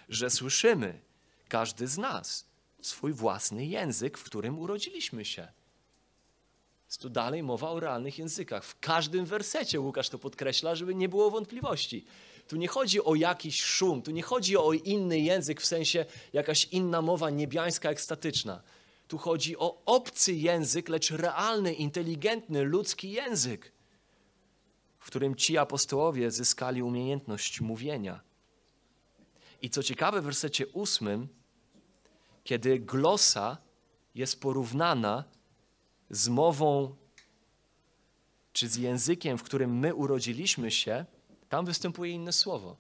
[0.10, 1.00] że słyszymy,
[1.48, 2.51] każdy z nas,
[2.82, 5.48] swój własny język, w którym urodziliśmy się.
[6.88, 8.66] Jest tu dalej mowa o realnych językach.
[8.66, 12.06] W każdym wersecie Łukasz to podkreśla, żeby nie było wątpliwości.
[12.48, 16.66] Tu nie chodzi o jakiś szum, tu nie chodzi o inny język w sensie jakaś
[16.66, 18.62] inna mowa niebiańska, ekstatyczna.
[19.08, 23.72] Tu chodzi o obcy język, lecz realny, inteligentny, ludzki język,
[25.00, 28.22] w którym ci apostołowie zyskali umiejętność mówienia.
[29.62, 31.28] I co ciekawe, w wersecie ósmym
[32.52, 33.58] kiedy glosa
[34.16, 35.24] jest porównana
[36.10, 36.96] z mową
[38.54, 41.06] czy z językiem, w którym my urodziliśmy się,
[41.50, 42.78] tam występuje inne słowo.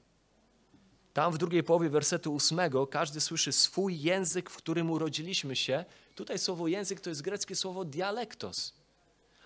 [1.13, 5.86] Tam w drugiej połowie wersetu ósmego każdy słyszy swój język, w którym urodziliśmy się.
[6.15, 8.73] Tutaj słowo język to jest greckie słowo dialektos.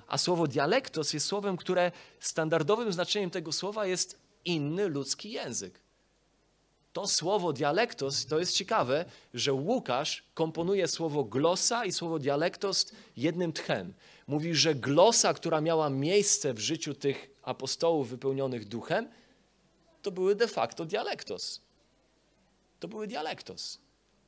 [0.08, 5.85] A słowo dialektos jest słowem, które standardowym znaczeniem tego słowa jest inny ludzki język
[6.96, 13.54] to słowo dialektos, to jest ciekawe, że Łukasz komponuje słowo glosa i słowo dialektos jednym
[13.54, 13.94] tchem.
[14.28, 19.10] Mówi, że glosa, która miała miejsce w życiu tych apostołów wypełnionych duchem,
[20.02, 21.62] to były de facto dialektos.
[22.80, 23.80] To były dialektos.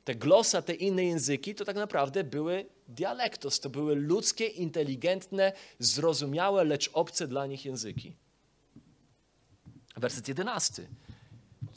[0.04, 3.60] Te glosa, te inne języki, to tak naprawdę były dialektos.
[3.60, 8.12] To były ludzkie, inteligentne, zrozumiałe, lecz obce dla nich języki.
[9.96, 10.88] Werset jedenasty.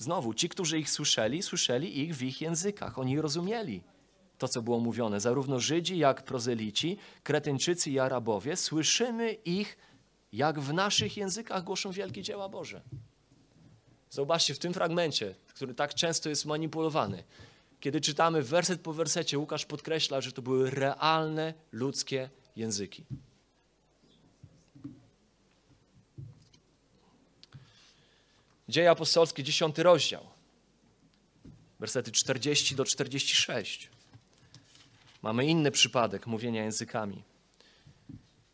[0.01, 2.99] Znowu, ci, którzy ich słyszeli, słyszeli ich w ich językach.
[2.99, 3.83] Oni rozumieli
[4.37, 5.19] to, co było mówione.
[5.19, 9.77] Zarówno Żydzi, jak prozelici, Kretyńczycy i Arabowie, słyszymy ich,
[10.33, 12.81] jak w naszych językach głoszą wielkie dzieła Boże.
[14.09, 17.23] Zobaczcie, w tym fragmencie, który tak często jest manipulowany,
[17.79, 23.05] kiedy czytamy werset po wersecie, Łukasz podkreśla, że to były realne ludzkie języki.
[28.71, 30.27] Dzieje apostolskie, 10 rozdział,
[31.79, 33.89] wersety 40 do 46.
[35.21, 37.23] Mamy inny przypadek mówienia językami.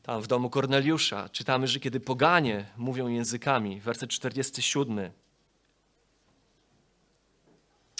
[0.03, 5.11] Tam w domu Korneliusza czytamy, że kiedy poganie mówią językami, werset 47.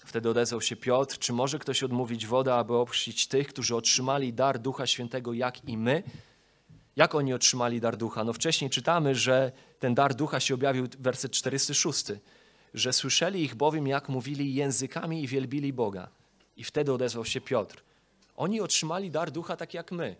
[0.05, 4.59] Wtedy odezwał się Piotr, czy może ktoś odmówić wodę, aby ochrzcić tych, którzy otrzymali dar
[4.59, 6.03] Ducha Świętego, jak i my?
[6.97, 8.23] Jak oni otrzymali dar Ducha?
[8.23, 12.05] No wcześniej czytamy, że ten dar Ducha się objawił, werset 46,
[12.73, 16.09] że słyszeli ich bowiem, jak mówili językami i wielbili Boga.
[16.57, 17.83] I wtedy odezwał się Piotr.
[18.35, 20.15] Oni otrzymali dar Ducha tak jak my.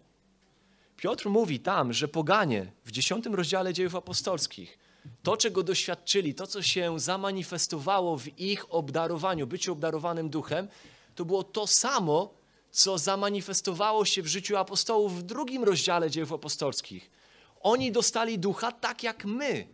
[0.98, 4.78] Piotr mówi tam, że poganie w dziesiątym rozdziale dziejów apostolskich,
[5.24, 10.68] to czego doświadczyli, to co się zamanifestowało w ich obdarowaniu, byciu obdarowanym duchem,
[11.16, 12.34] to było to samo,
[12.72, 17.12] co zamanifestowało się w życiu apostołów w drugim rozdziale dziejów apostolskich.
[17.62, 19.68] Oni dostali ducha tak jak my.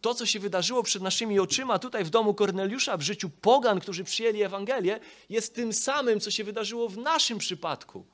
[0.00, 4.04] To, co się wydarzyło przed naszymi oczyma tutaj w domu Korneliusza, w życiu pogan, którzy
[4.04, 8.04] przyjęli Ewangelię, jest tym samym, co się wydarzyło w naszym przypadku.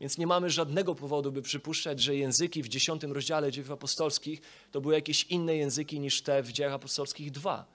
[0.00, 4.40] Więc nie mamy żadnego powodu, by przypuszczać, że języki w dziesiątym rozdziale dziejów apostolskich
[4.72, 7.66] to były jakieś inne języki niż te w dziejach apostolskich dwa.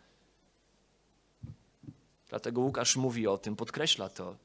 [2.30, 4.36] Dlatego Łukasz mówi o tym, podkreśla to,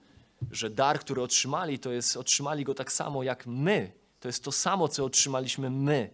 [0.50, 3.92] że dar, który otrzymali, to jest, otrzymali go tak samo jak my.
[4.20, 6.10] To jest to samo, co otrzymaliśmy my.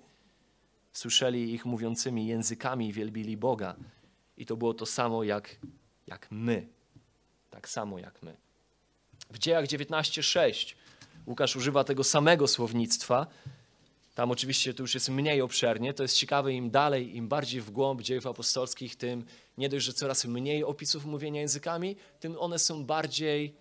[0.92, 3.76] Słyszeli ich mówiącymi językami i wielbili Boga.
[4.36, 5.56] I to było to samo jak,
[6.06, 6.66] jak my.
[7.50, 8.36] Tak samo jak my.
[9.30, 10.74] W dziejach 19:6
[11.26, 13.26] Łukasz używa tego samego słownictwa.
[14.14, 15.94] Tam oczywiście to już jest mniej obszernie.
[15.94, 19.24] To jest ciekawe, im dalej, im bardziej w głąb dziejów apostolskich, tym
[19.58, 23.54] nie dość, że coraz mniej opisów mówienia językami, tym one są bardziej,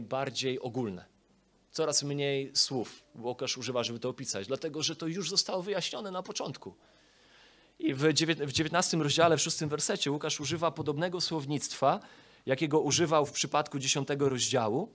[0.00, 1.04] bardziej ogólne.
[1.70, 6.22] Coraz mniej słów Łukasz używa, żeby to opisać, dlatego że to już zostało wyjaśnione na
[6.22, 6.74] początku.
[7.78, 8.12] I w
[8.52, 12.00] 19 rozdziale, w 6 wersecie Łukasz używa podobnego słownictwa,
[12.46, 14.92] jakiego używał w przypadku 10 rozdziału.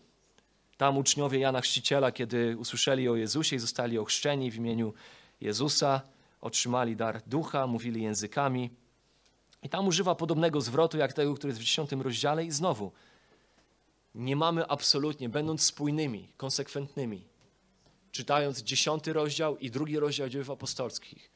[0.78, 4.93] Tam uczniowie Jana Chrzciciela, kiedy usłyszeli o Jezusie i zostali ochrzczeni w imieniu
[5.41, 6.02] Jezusa,
[6.41, 8.69] otrzymali dar ducha, mówili językami.
[9.63, 12.91] I tam używa podobnego zwrotu jak tego, który jest w 10 rozdziale i znowu
[14.15, 17.21] nie mamy absolutnie, będąc spójnymi, konsekwentnymi,
[18.12, 21.32] czytając 10 rozdział i drugi rozdział dziejów apostolskich,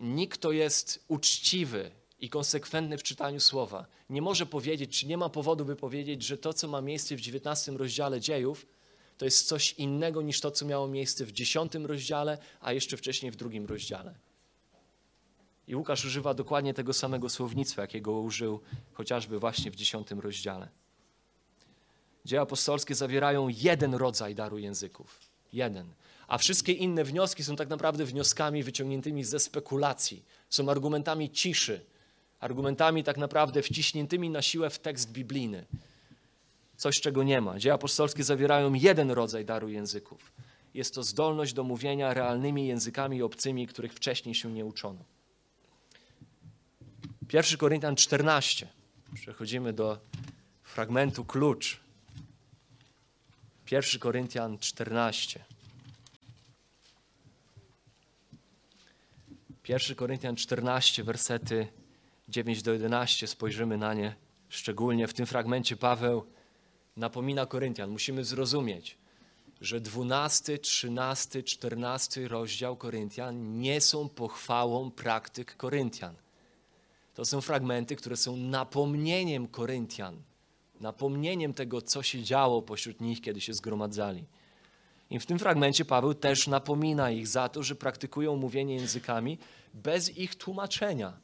[0.00, 5.28] nikt, kto jest uczciwy i konsekwentny w czytaniu słowa, nie może powiedzieć, czy nie ma
[5.28, 8.66] powodu, by powiedzieć, że to, co ma miejsce w 19 rozdziale dziejów,
[9.18, 13.32] to jest coś innego niż to, co miało miejsce w 10 rozdziale, a jeszcze wcześniej
[13.32, 14.14] w drugim rozdziale.
[15.68, 18.60] I Łukasz używa dokładnie tego samego słownictwa, jakiego użył
[18.92, 20.68] chociażby właśnie w 10 rozdziale.
[22.26, 25.20] Dzieje apostolskie zawierają jeden rodzaj daru języków.
[25.52, 25.86] Jeden.
[26.28, 30.24] A wszystkie inne wnioski są tak naprawdę wnioskami wyciągniętymi ze spekulacji.
[30.50, 31.80] Są argumentami ciszy,
[32.40, 35.64] argumentami tak naprawdę wciśniętymi na siłę w tekst biblijny.
[36.76, 37.58] Coś, czego nie ma.
[37.58, 40.32] Dzieje apostolskie zawierają jeden rodzaj daru języków.
[40.74, 45.00] Jest to zdolność do mówienia realnymi językami obcymi, których wcześniej się nie uczono.
[47.32, 48.68] 1 Koryntian 14.
[49.14, 49.98] Przechodzimy do
[50.62, 51.85] fragmentu klucz.
[53.70, 55.44] 1 Koryntian 14.
[59.68, 61.68] 1 Koryntian 14, wersety
[62.28, 64.14] 9 do 11, spojrzymy na nie
[64.48, 65.08] szczególnie.
[65.08, 66.26] W tym fragmencie Paweł
[66.96, 67.90] napomina Koryntian.
[67.90, 68.98] Musimy zrozumieć,
[69.60, 76.14] że 12, 13, 14 rozdział Koryntian nie są pochwałą praktyk Koryntian.
[77.14, 80.22] To są fragmenty, które są napomnieniem Koryntian,
[80.80, 84.24] napomnieniem tego, co się działo pośród nich, kiedy się zgromadzali.
[85.10, 89.38] I w tym fragmencie Paweł też napomina ich za to, że praktykują mówienie językami
[89.74, 91.18] bez ich tłumaczenia.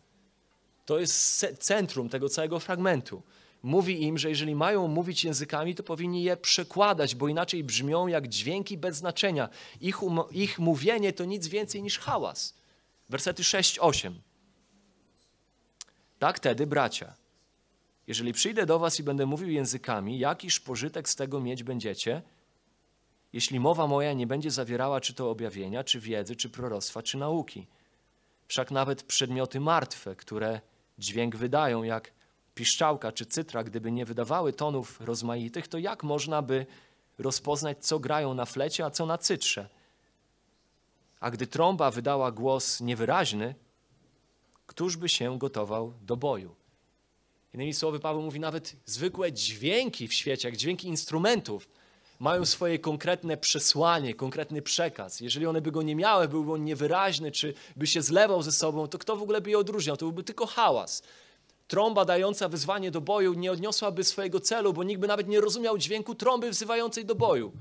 [0.87, 3.23] To jest centrum tego całego fragmentu.
[3.63, 8.29] Mówi im, że jeżeli mają mówić językami, to powinni je przekładać, bo inaczej brzmią jak
[8.29, 9.49] dźwięki bez znaczenia.
[9.81, 12.55] Ich, um, ich mówienie to nic więcej niż hałas.
[13.09, 14.13] Wersety 6-8.
[16.19, 17.15] Tak tedy, bracia,
[18.07, 22.23] jeżeli przyjdę do was i będę mówił językami, jakiż pożytek z tego mieć będziecie,
[23.33, 27.67] jeśli mowa moja nie będzie zawierała czy to objawienia, czy wiedzy, czy proroctwa, czy nauki?
[28.49, 30.61] Wszak nawet przedmioty martwe, które
[30.99, 32.13] dźwięk wydają, jak
[32.55, 36.67] piszczałka czy cytra, gdyby nie wydawały tonów rozmaitych, to jak można by
[37.19, 39.69] rozpoznać, co grają na flecie, a co na cytrze.
[41.21, 43.55] A gdy trąba wydała głos niewyraźny,
[44.67, 46.62] któż by się gotował do boju?
[47.55, 51.69] Innymi słowy, Paweł mówi, nawet zwykłe dźwięki w świecie, jak dźwięki instrumentów,
[52.19, 55.21] mają swoje konkretne przesłanie, konkretny przekaz.
[55.21, 58.89] Jeżeli one by go nie miały, byłby on niewyraźny, czy by się zlewał ze sobą,
[58.89, 59.97] to kto w ogóle by je odróżniał?
[59.97, 61.03] To byłby tylko hałas.
[61.69, 65.79] Trąba dająca wyzwanie do boju nie odniosłaby swojego celu, bo nikt by nawet nie rozumiał
[65.79, 67.53] dźwięku trąby wzywającej do boju.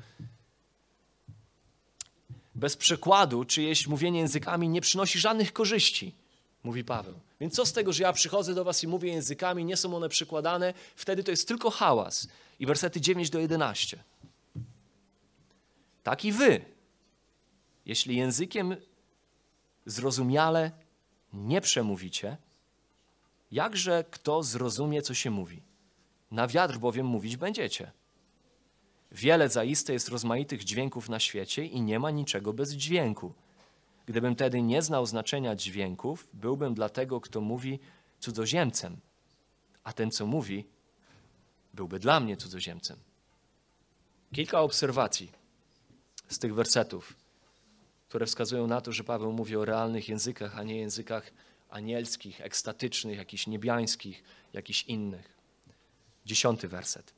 [2.56, 6.14] Bez przekładu czyjeś mówienie językami nie przynosi żadnych korzyści,
[6.64, 7.20] mówi Paweł.
[7.40, 10.10] Więc co z tego, że ja przychodzę do was i mówię językami, nie są one
[10.10, 12.28] przekładane, wtedy to jest tylko hałas.
[12.60, 14.04] I wersety 9 do 11.
[16.04, 16.66] Tak i wy,
[17.86, 18.76] jeśli językiem
[19.86, 20.72] zrozumiale
[21.34, 22.38] nie przemówicie,
[23.52, 25.62] jakże kto zrozumie, co się mówi?
[26.32, 27.92] Na wiatr bowiem mówić będziecie.
[29.12, 33.34] Wiele zaiste jest rozmaitych dźwięków na świecie i nie ma niczego bez dźwięku.
[34.06, 37.80] Gdybym tedy nie znał znaczenia dźwięków, byłbym dla tego, kto mówi,
[38.20, 38.98] cudzoziemcem,
[39.84, 40.66] a ten, co mówi,
[41.74, 42.98] byłby dla mnie cudzoziemcem.
[44.34, 45.32] Kilka obserwacji
[46.30, 47.16] z tych wersetów,
[48.10, 51.32] które wskazują na to, że Paweł mówi o realnych językach, a nie językach
[51.70, 55.38] anielskich, ekstatycznych, jakichś niebiańskich, jakichś innych.
[56.26, 57.14] Dziesiąty werset.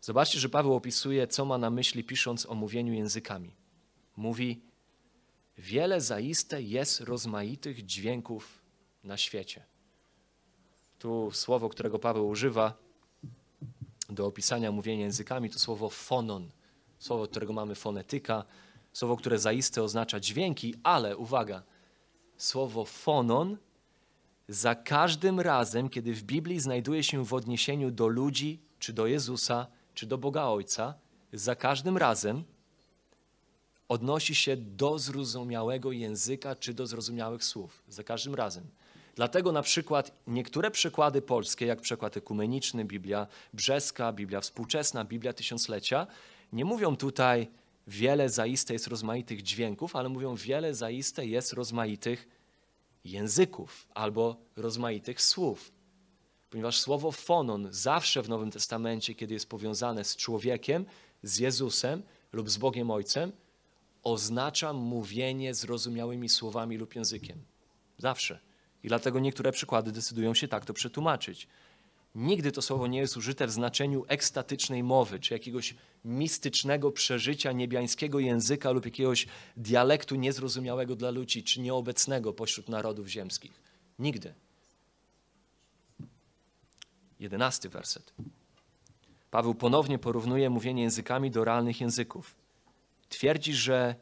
[0.00, 3.50] Zobaczcie, że Paweł opisuje, co ma na myśli, pisząc o mówieniu językami.
[4.16, 4.60] Mówi,
[5.60, 8.62] wiele zaiste jest rozmaitych dźwięków
[9.04, 9.64] na świecie.
[10.98, 12.74] Tu słowo, którego Paweł używa
[14.08, 16.50] do opisania mówienia językami, to słowo fonon,
[16.98, 18.44] słowo, którego mamy fonetyka,
[18.92, 21.62] słowo, które zaiste oznacza dźwięki, ale uwaga,
[22.36, 23.56] słowo fonon
[24.48, 29.66] za każdym razem, kiedy w Biblii znajduje się w odniesieniu do ludzi, czy do Jezusa,
[29.94, 30.94] czy do Boga Ojca,
[31.32, 32.44] za każdym razem
[33.90, 37.82] odnosi się do zrozumiałego języka, czy do zrozumiałych słów.
[37.88, 38.64] Za każdym razem.
[39.14, 46.06] Dlatego na przykład niektóre przekłady polskie, jak przekład ekumeniczny, Biblia brzeska, Biblia współczesna, Biblia tysiąclecia,
[46.52, 47.48] nie mówią tutaj
[47.86, 52.28] wiele zaiste jest rozmaitych dźwięków, ale mówią wiele zaiste jest rozmaitych
[53.04, 55.72] języków albo rozmaitych słów.
[56.50, 60.86] Ponieważ słowo fonon zawsze w Nowym Testamencie, kiedy jest powiązane z człowiekiem,
[61.22, 63.32] z Jezusem lub z Bogiem Ojcem,
[64.02, 67.38] oznacza mówienie zrozumiałymi słowami lub językiem.
[67.98, 68.40] Zawsze.
[68.82, 71.48] I dlatego niektóre przykłady decydują się tak to przetłumaczyć.
[72.14, 78.18] Nigdy to słowo nie jest użyte w znaczeniu ekstatycznej mowy, czy jakiegoś mistycznego przeżycia niebiańskiego
[78.18, 83.52] języka lub jakiegoś dialektu niezrozumiałego dla ludzi, czy nieobecnego pośród narodów ziemskich.
[83.98, 84.34] Nigdy.
[87.20, 88.12] Jedenasty werset.
[89.30, 92.39] Paweł ponownie porównuje mówienie językami do realnych języków.
[93.10, 93.94] Twierdzi, że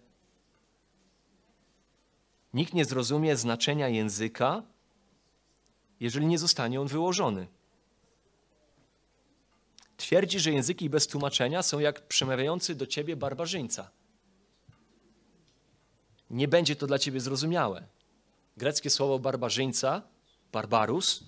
[2.54, 4.62] nikt nie zrozumie znaczenia języka,
[6.00, 7.46] jeżeli nie zostanie on wyłożony.
[9.96, 13.90] Twierdzi, że języki bez tłumaczenia są jak przemawiający do ciebie barbarzyńca.
[16.30, 17.86] Nie będzie to dla ciebie zrozumiałe.
[18.56, 20.02] Greckie słowo barbarzyńca,
[20.52, 21.24] barbarus,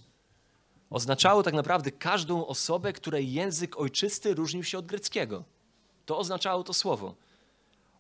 [0.91, 5.45] oznaczało tak naprawdę każdą osobę, której język ojczysty różnił się od greckiego.
[6.07, 7.15] To oznaczało to słowo.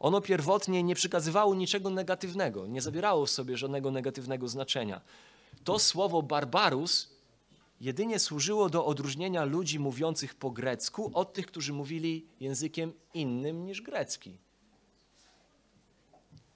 [0.00, 5.00] Ono pierwotnie nie przekazywało niczego negatywnego, nie zawierało w sobie żadnego negatywnego znaczenia.
[5.64, 7.08] To słowo barbarus
[7.80, 13.82] jedynie służyło do odróżnienia ludzi mówiących po grecku od tych, którzy mówili językiem innym niż
[13.82, 14.36] grecki.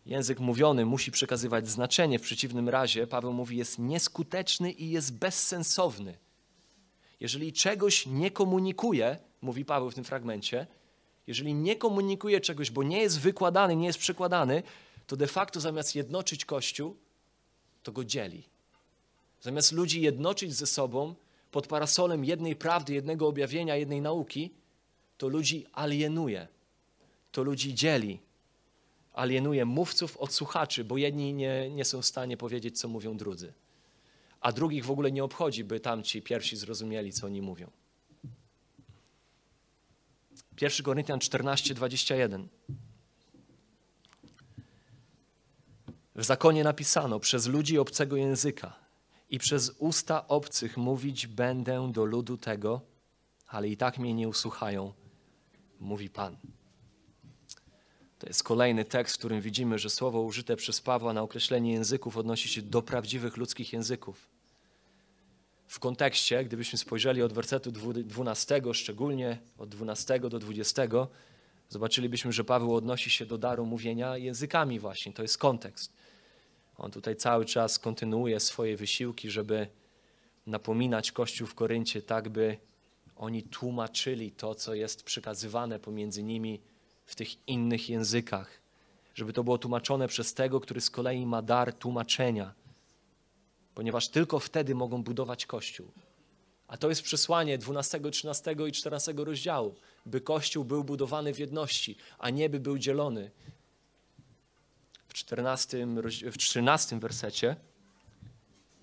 [0.07, 6.19] Język mówiony musi przekazywać znaczenie, w przeciwnym razie, Paweł mówi, jest nieskuteczny i jest bezsensowny.
[7.21, 10.67] Jeżeli czegoś nie komunikuje, mówi Paweł w tym fragmencie,
[11.27, 14.63] jeżeli nie komunikuje czegoś, bo nie jest wykładany, nie jest przekładany,
[15.07, 16.97] to de facto zamiast jednoczyć Kościół,
[17.83, 18.43] to go dzieli.
[19.41, 21.15] Zamiast ludzi jednoczyć ze sobą
[21.51, 24.51] pod parasolem jednej prawdy, jednego objawienia, jednej nauki,
[25.19, 26.49] to ludzi alienuje,
[27.33, 28.21] to ludzi dzieli.
[29.15, 33.53] Alienuje mówców od słuchaczy, bo jedni nie, nie są w stanie powiedzieć, co mówią drudzy,
[34.41, 37.71] a drugich w ogóle nie obchodzi, by tamci pierwsi zrozumieli, co oni mówią.
[40.61, 42.49] 1 Koryntian 14, 21.
[46.15, 48.77] W zakonie napisano przez ludzi obcego języka
[49.31, 52.81] i przez usta obcych mówić będę do ludu tego,
[53.47, 54.93] ale i tak mnie nie usłuchają,
[55.81, 56.37] mówi Pan.
[58.19, 62.17] To jest kolejny tekst, w którym widzimy, że słowo użyte przez Pawła na określenie języków
[62.17, 64.34] odnosi się do prawdziwych ludzkich języków.
[65.67, 70.83] W kontekście, gdybyśmy spojrzeli od wersetu 12, szczególnie od 12 do 20,
[71.69, 75.13] zobaczylibyśmy, że Paweł odnosi się do daru mówienia językami właśnie.
[75.13, 75.93] To jest kontekst.
[76.77, 79.69] On tutaj cały czas kontynuuje swoje wysiłki, żeby
[80.47, 82.59] napominać Kościół w Koryncie, tak by
[83.17, 86.61] oni tłumaczyli to, co jest przekazywane pomiędzy nimi
[87.07, 88.61] w tych innych językach.
[89.15, 92.55] Żeby to było tłumaczone przez tego, który z kolei ma dar tłumaczenia.
[93.75, 95.89] Ponieważ tylko wtedy mogą budować Kościół.
[96.69, 99.75] A to jest przesłanie 12, 13 i 14 rozdziału,
[100.07, 103.31] by Kościół był budowany w jedności, a nie by był dzielony.
[105.09, 105.87] W 14,
[106.33, 107.57] w 13 wersecie,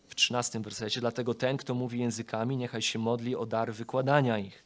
[0.07, 4.63] w 13 wersecie, dlatego ten, kto mówi językami, niechaj się modli o dar wykładania ich.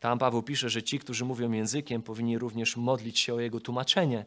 [0.00, 4.24] Tam Paweł pisze, że ci, którzy mówią językiem, powinni również modlić się o jego tłumaczenie.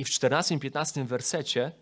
[0.00, 1.72] I w 14-15 wersecie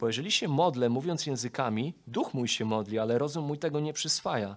[0.00, 3.92] bo jeżeli się modlę, mówiąc językami, duch mój się modli, ale rozum mój tego nie
[3.92, 4.56] przyswaja.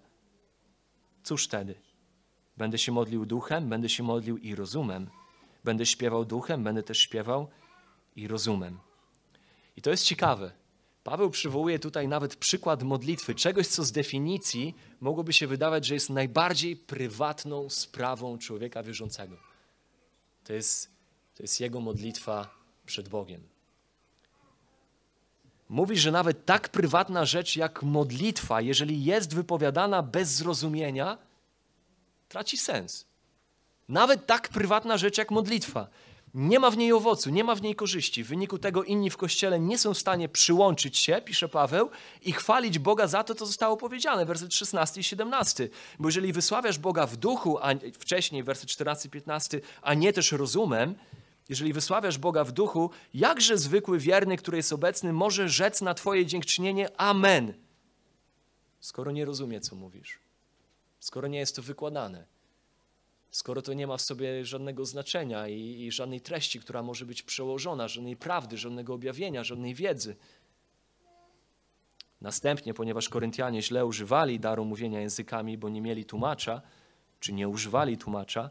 [1.24, 1.76] Cóż wtedy?
[2.58, 5.10] Będę się modlił duchem, będę się modlił i rozumem.
[5.64, 7.48] Będę śpiewał duchem, będę też śpiewał
[8.16, 8.80] i rozumem.
[9.78, 10.52] I to jest ciekawe.
[11.04, 16.10] Paweł przywołuje tutaj nawet przykład modlitwy, czegoś, co z definicji mogłoby się wydawać, że jest
[16.10, 19.38] najbardziej prywatną sprawą człowieka wierzącego.
[20.44, 20.93] To jest,
[21.36, 22.50] to jest jego modlitwa
[22.86, 23.54] przed Bogiem.
[25.70, 31.18] Mówi, że nawet tak prywatna rzecz jak modlitwa, jeżeli jest wypowiadana bez zrozumienia,
[32.30, 33.06] traci sens.
[33.90, 35.88] Nawet tak prywatna rzecz jak modlitwa.
[36.34, 38.24] Nie ma w niej owocu, nie ma w niej korzyści.
[38.24, 41.90] W wyniku tego inni w kościele nie są w stanie przyłączyć się, pisze Paweł,
[42.22, 45.70] i chwalić Boga za to, co zostało powiedziane, werset 16 i 17.
[46.00, 47.70] Bo jeżeli wysławiasz Boga w duchu, a
[48.00, 50.96] wcześniej, werset 14 i 15, a nie też rozumem,
[51.50, 56.26] jeżeli wysławiasz Boga w duchu, jakże zwykły wierny, który jest obecny, może rzec na Twoje
[56.26, 57.54] dziękczynienie Amen,
[58.80, 60.20] skoro nie rozumie, co mówisz,
[61.00, 62.26] skoro nie jest to wykładane,
[63.32, 67.24] skoro to nie ma w sobie żadnego znaczenia i, i żadnej treści, która może być
[67.24, 70.16] przełożona, żadnej prawdy, żadnego objawienia, żadnej wiedzy.
[72.22, 76.62] Następnie, ponieważ Koryntianie źle używali daru mówienia językami, bo nie mieli tłumacza,
[77.20, 78.50] czy nie używali tłumacza,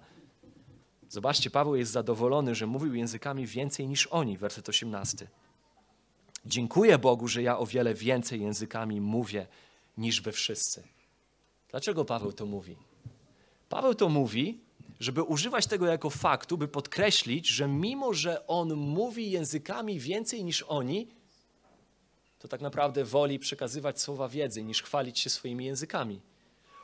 [1.13, 5.29] Zobaczcie, Paweł jest zadowolony, że mówił językami więcej niż oni, werset 18.
[6.47, 9.47] Dziękuję Bogu, że ja o wiele więcej językami mówię
[9.99, 10.83] niż wy wszyscy.
[11.71, 12.77] Dlaczego Paweł to mówi?
[13.69, 14.61] Paweł to mówi,
[15.01, 20.63] żeby używać tego jako faktu, by podkreślić, że mimo, że on mówi językami więcej niż
[20.63, 21.09] oni,
[22.39, 26.21] to tak naprawdę woli przekazywać słowa wiedzy niż chwalić się swoimi językami.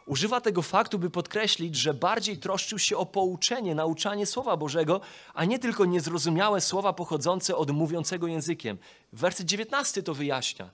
[0.09, 5.01] Używa tego faktu, by podkreślić, że bardziej troszczył się o pouczenie, nauczanie Słowa Bożego,
[5.35, 8.79] a nie tylko niezrozumiałe słowa pochodzące od mówiącego językiem.
[9.13, 10.71] Werset 19 to wyjaśnia.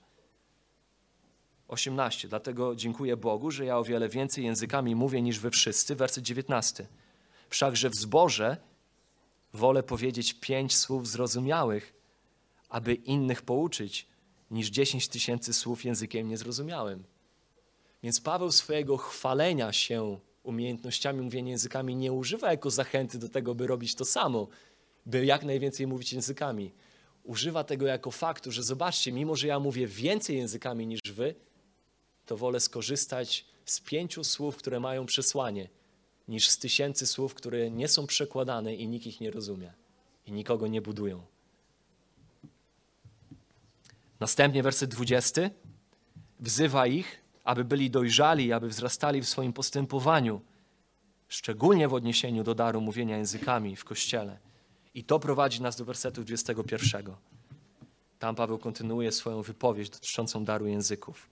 [1.67, 2.27] 18.
[2.27, 5.95] Dlatego dziękuję Bogu, że ja o wiele więcej językami mówię niż wy wszyscy.
[5.95, 6.87] Werset 19.
[7.49, 8.57] Wszakże w zborze
[9.53, 11.93] wolę powiedzieć pięć słów zrozumiałych,
[12.69, 14.07] aby innych pouczyć,
[14.51, 17.14] niż dziesięć tysięcy słów językiem niezrozumiałym.
[18.05, 23.67] Więc Paweł swojego chwalenia się umiejętnościami mówienia językami nie używa jako zachęty do tego, by
[23.67, 24.47] robić to samo,
[25.05, 26.71] by jak najwięcej mówić językami.
[27.23, 31.35] Używa tego jako faktu, że zobaczcie, mimo że ja mówię więcej językami niż wy,
[32.25, 35.69] to wolę skorzystać z pięciu słów, które mają przesłanie,
[36.27, 39.73] niż z tysięcy słów, które nie są przekładane i nikt ich nie rozumie
[40.25, 41.21] i nikogo nie budują.
[44.19, 45.49] Następnie werset 20
[46.39, 50.41] wzywa ich, aby byli dojrzali, aby wzrastali w swoim postępowaniu,
[51.27, 54.39] szczególnie w odniesieniu do daru mówienia językami w Kościele.
[54.93, 57.15] I to prowadzi nas do wersetu 21.
[58.19, 61.29] Tam Paweł kontynuuje swoją wypowiedź dotyczącą daru języków.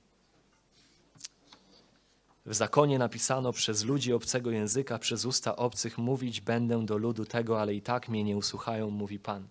[2.46, 7.62] W zakonie napisano przez ludzi obcego języka, przez usta obcych mówić będę do ludu tego,
[7.62, 9.48] ale i tak mnie nie usłuchają, mówi Pan.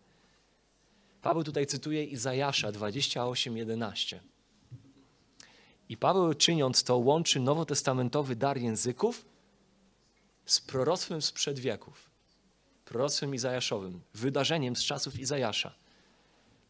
[1.23, 4.32] Paweł tutaj cytuje Izajasza 28:11.
[5.93, 9.25] I Paweł czyniąc to łączy nowotestamentowy dar języków
[10.47, 12.11] z proroctwem sprzed wieków,
[12.85, 15.75] proroctwem Izajaszowym, wydarzeniem z czasów Izajasza.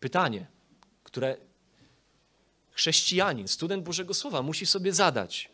[0.00, 0.46] Pytanie,
[1.04, 1.36] które
[2.70, 5.50] chrześcijanin, student Bożego Słowa musi sobie zadać,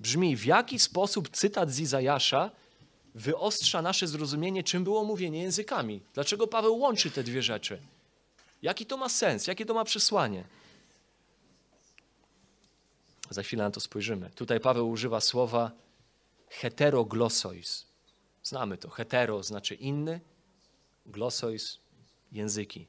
[0.00, 2.50] brzmi, w jaki sposób cytat z Izajasza
[3.14, 6.00] wyostrza nasze zrozumienie, czym było mówienie językami.
[6.14, 7.78] Dlaczego Paweł łączy te dwie rzeczy?
[8.62, 9.46] Jaki to ma sens?
[9.46, 10.44] Jakie to ma przesłanie?
[13.30, 14.30] Za chwilę na to spojrzymy.
[14.30, 15.70] Tutaj Paweł używa słowa
[16.48, 17.86] heteroglossois.
[18.42, 18.90] Znamy to.
[18.90, 20.20] Hetero znaczy inny,
[21.06, 21.78] glossois
[22.32, 22.86] języki.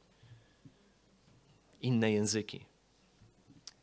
[1.81, 2.65] Inne języki.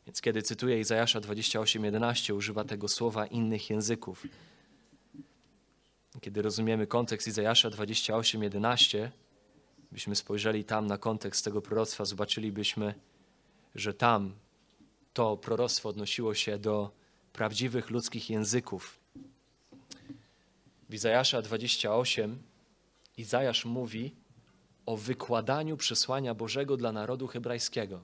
[0.07, 4.27] Więc kiedy cytuję Izajasza 28:11, używa tego słowa innych języków.
[6.21, 9.11] Kiedy rozumiemy kontekst Izajasza 28:11,
[9.91, 12.93] byśmy spojrzeli tam na kontekst tego proroctwa, zobaczylibyśmy,
[13.75, 14.35] że tam
[15.15, 16.91] to proroctwo odnosiło się do
[17.33, 18.99] prawdziwych ludzkich języków.
[20.89, 22.43] W Izajasza 28
[23.17, 24.15] Izajasz mówi
[24.85, 28.03] o wykładaniu przesłania Bożego dla narodu hebrajskiego,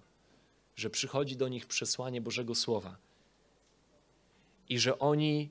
[0.76, 2.98] że przychodzi do nich przesłanie Bożego Słowa
[4.70, 5.50] i że oni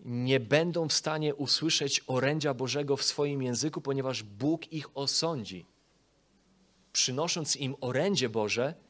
[0.00, 5.66] nie będą w stanie usłyszeć orędzia Bożego w swoim języku, ponieważ Bóg ich osądzi,
[6.92, 8.85] przynosząc im orędzie Boże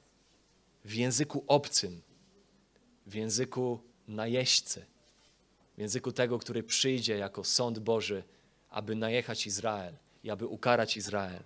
[0.87, 2.03] w języku obcym,
[3.07, 4.87] w języku najeźdźcy,
[5.77, 8.23] w języku tego, który przyjdzie jako sąd Boży,
[8.71, 11.43] aby najechać Izrael i aby ukarać Izrael.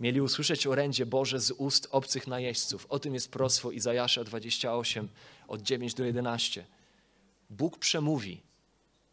[0.00, 2.86] Mieli usłyszeć orędzie Boże z ust obcych najeźdźców.
[2.88, 5.08] O tym jest proswo Izajasza 28,
[5.48, 6.66] od 9 do 11.
[7.50, 8.42] Bóg przemówi,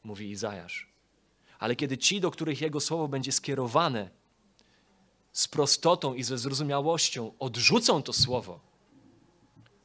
[0.03, 0.89] mówi Izajasz.
[1.59, 4.09] Ale kiedy ci, do których Jego słowo będzie skierowane,
[5.33, 8.66] z prostotą i ze zrozumiałością odrzucą to słowo,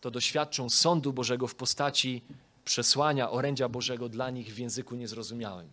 [0.03, 2.23] to doświadczą sądu Bożego w postaci
[2.65, 5.69] przesłania orędzia Bożego dla nich w języku niezrozumiałym,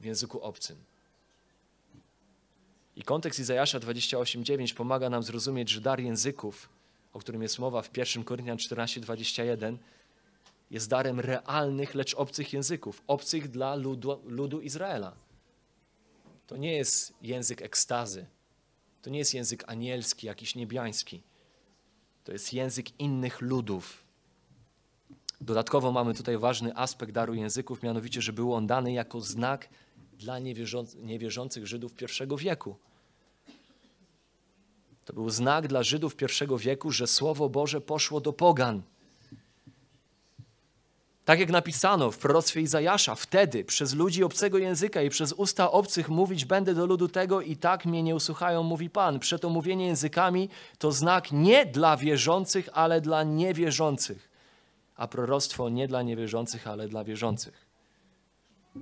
[0.00, 0.76] w języku obcym.
[2.96, 6.68] I kontekst Izajasza 28:9 pomaga nam zrozumieć, że dar języków,
[7.12, 9.76] o którym jest mowa w 1 Koryntian 14:21,
[10.70, 15.12] jest darem realnych, lecz obcych języków, obcych dla ludu, ludu Izraela.
[16.46, 18.26] To nie jest język ekstazy,
[19.02, 21.22] to nie jest język anielski, jakiś niebiański.
[22.24, 24.04] To jest język innych ludów.
[25.40, 29.68] Dodatkowo mamy tutaj ważny aspekt daru języków, mianowicie, że był on dany jako znak
[30.12, 30.38] dla
[31.02, 32.76] niewierzących Żydów pierwszego wieku.
[35.04, 38.82] To był znak dla Żydów pierwszego wieku, że Słowo Boże poszło do pogan.
[41.24, 46.08] Tak jak napisano w proroctwie Izajasza, wtedy przez ludzi obcego języka i przez usta obcych
[46.08, 49.18] mówić będę do ludu tego i tak mnie nie usłuchają, mówi Pan.
[49.18, 50.48] Przeto mówienie językami
[50.78, 54.30] to znak nie dla wierzących, ale dla niewierzących,
[54.96, 57.66] a proroctwo nie dla niewierzących, ale dla wierzących.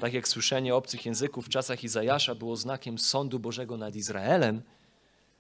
[0.01, 4.63] Tak jak słyszenie obcych języków w czasach Izajasza było znakiem sądu Bożego nad Izraelem,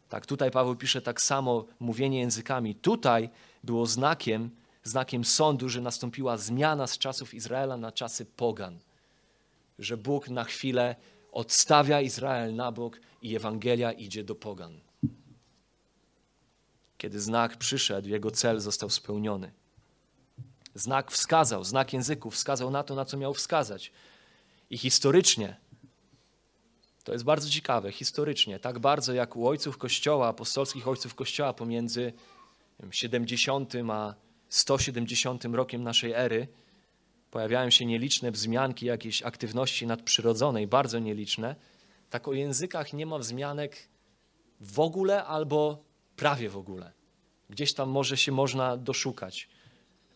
[0.09, 2.75] tak tutaj Paweł pisze tak samo mówienie językami.
[2.75, 3.31] Tutaj
[3.65, 4.51] było znakiem,
[4.83, 8.78] znakiem sądu, że nastąpiła zmiana z czasów Izraela na czasy pogan.
[9.78, 10.97] Że Bóg na chwilę
[11.33, 14.81] odstawia Izrael na bok i Ewangelia idzie do pogan.
[16.99, 19.53] Kiedy znak przyszedł, jego cel został spełniony.
[20.74, 23.93] Znak wskazał, znak języków wskazał na to, na co miał wskazać.
[24.70, 25.57] I historycznie,
[27.05, 32.12] to jest bardzo ciekawe, historycznie, tak bardzo jak u ojców Kościoła, apostolskich ojców Kościoła pomiędzy
[32.91, 34.14] 70 a
[34.51, 36.49] 170 rokiem naszej ery,
[37.31, 41.57] pojawiają się nieliczne wzmianki jakiejś aktywności nadprzyrodzonej, bardzo nieliczne,
[42.11, 43.89] tak o językach nie ma wzmianek
[44.61, 45.85] w ogóle albo
[46.17, 46.93] prawie w ogóle.
[47.51, 49.49] Gdzieś tam może się można doszukać.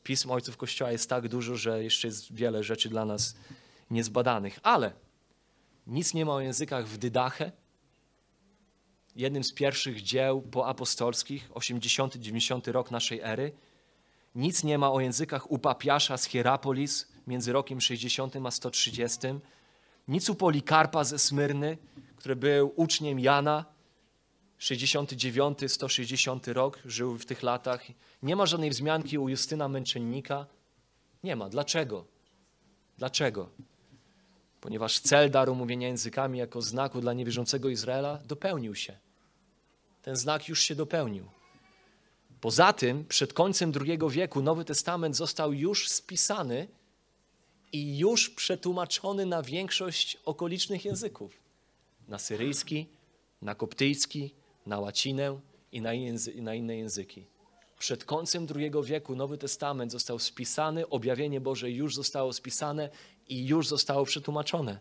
[0.03, 3.37] Pism ojców Kościoła jest tak dużo, że jeszcze jest wiele rzeczy dla nas
[3.91, 4.59] niezbadanych.
[4.63, 4.93] Ale
[5.87, 7.53] nic nie ma o językach w Dydache,
[9.17, 13.53] jednym z pierwszych dzieł poapostolskich, 80-90 rok naszej ery.
[14.35, 19.19] Nic nie ma o językach u papiasza z Hierapolis między rokiem 60 a 130.
[20.09, 21.79] Nic u Polikarpa ze Smyrny,
[22.17, 23.65] który był uczniem Jana,
[24.61, 27.85] 69-160 rok, żył w tych latach.
[28.23, 30.47] Nie ma żadnej wzmianki u Justyna Męczennika.
[31.25, 31.49] Nie ma.
[31.49, 32.05] Dlaczego?
[32.99, 33.49] Dlaczego?
[34.65, 38.99] ponieważ cel daru mówienia językami jako znaku dla niewierzącego Izraela dopełnił się.
[40.03, 41.29] Ten znak już się dopełnił.
[42.45, 46.69] Poza tym, przed końcem II wieku Nowy Testament został już spisany
[47.73, 51.41] i już przetłumaczony na większość okolicznych języków.
[52.09, 52.87] Na syryjski,
[53.43, 54.35] na koptyjski,
[54.67, 55.41] na łacinę
[55.73, 57.27] i na, języ- na inne języki.
[57.79, 62.91] Przed końcem II wieku Nowy Testament został spisany, objawienie Boże już zostało spisane
[63.29, 64.79] i już zostało przetłumaczone.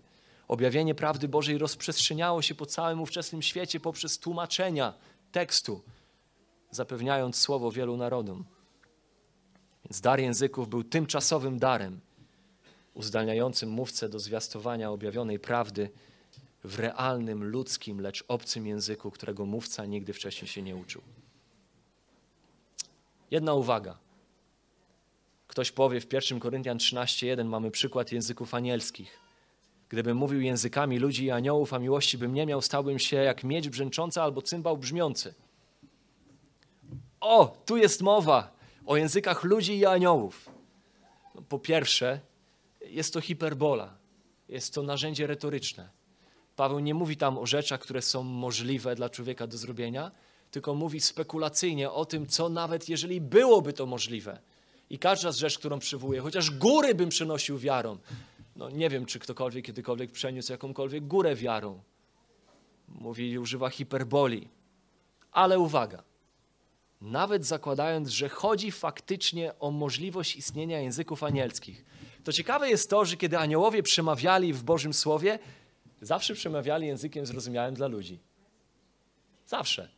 [0.48, 4.94] Objawienie prawdy Bożej rozprzestrzeniało się po całym ówczesnym świecie poprzez tłumaczenia
[5.32, 5.82] tekstu,
[6.76, 8.46] zapewniając słowo wielu narodom.
[9.86, 12.00] Więc dar języków był tymczasowym darem,
[12.94, 15.90] uzdalniającym mówcę do zwiastowania objawionej prawdy
[16.64, 21.02] w realnym, ludzkim, lecz obcym języku, którego mówca nigdy wcześniej się nie uczył.
[23.32, 23.98] Jedna uwaga.
[25.48, 29.20] Ktoś powie w 1 Koryntian 13:1 mamy przykład języków anielskich.
[29.90, 33.70] Gdybym mówił językami ludzi i aniołów, a miłości bym nie miał, stałbym się jak miedź
[33.70, 35.34] brzęcząca albo cymbał brzmiący.
[37.24, 38.52] O, tu jest mowa
[38.86, 40.50] o językach ludzi i aniołów.
[41.36, 42.20] No, po pierwsze,
[42.86, 43.98] jest to hiperbola,
[44.50, 45.90] jest to narzędzie retoryczne.
[46.56, 50.12] Paweł nie mówi tam o rzeczach, które są możliwe dla człowieka do zrobienia,
[50.52, 54.40] tylko mówi spekulacyjnie o tym, co nawet jeżeli byłoby to możliwe.
[54.90, 57.98] I każda z rzeczy, którą przywołuje, chociaż góry bym przenosił wiarą.
[58.56, 61.82] No nie wiem, czy ktokolwiek kiedykolwiek przeniósł jakąkolwiek górę wiarą.
[62.88, 64.48] Mówi, używa hiperboli.
[65.32, 66.04] Ale uwaga,
[67.04, 71.86] nawet zakładając, że chodzi faktycznie o możliwość istnienia języków anielskich,
[72.24, 75.40] to ciekawe jest to, że kiedy aniołowie przemawiali w Bożym Słowie,
[76.02, 78.20] zawsze przemawiali językiem zrozumiałym dla ludzi.
[79.48, 79.90] Zawsze.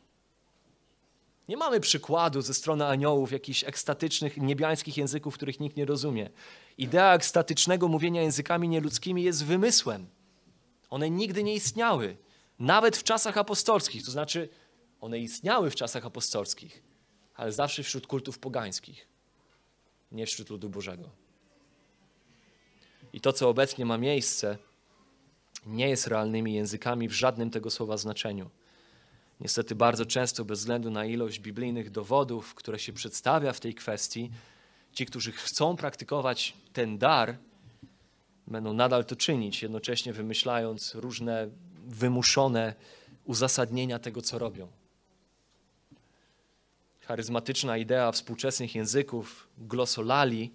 [1.48, 6.30] Nie mamy przykładu ze strony aniołów jakichś ekstatycznych, niebiańskich języków, których nikt nie rozumie.
[6.78, 10.06] Idea ekstatycznego mówienia językami nieludzkimi jest wymysłem.
[10.90, 12.16] One nigdy nie istniały,
[12.58, 14.04] nawet w czasach apostolskich.
[14.04, 14.48] To znaczy,
[15.00, 16.82] one istniały w czasach apostolskich,
[17.36, 19.08] ale zawsze wśród kultów pogańskich,
[20.12, 21.10] nie wśród ludu Bożego.
[23.12, 24.58] I to, co obecnie ma miejsce,
[25.66, 28.50] nie jest realnymi językami w żadnym tego słowa znaczeniu.
[29.40, 34.30] Niestety bardzo często, bez względu na ilość biblijnych dowodów, które się przedstawia w tej kwestii,
[34.92, 37.36] ci, którzy chcą praktykować ten dar,
[38.46, 41.48] będą nadal to czynić, jednocześnie wymyślając różne
[41.86, 42.74] wymuszone
[43.24, 44.68] uzasadnienia tego, co robią.
[47.06, 50.52] Charyzmatyczna idea współczesnych języków, glosolali,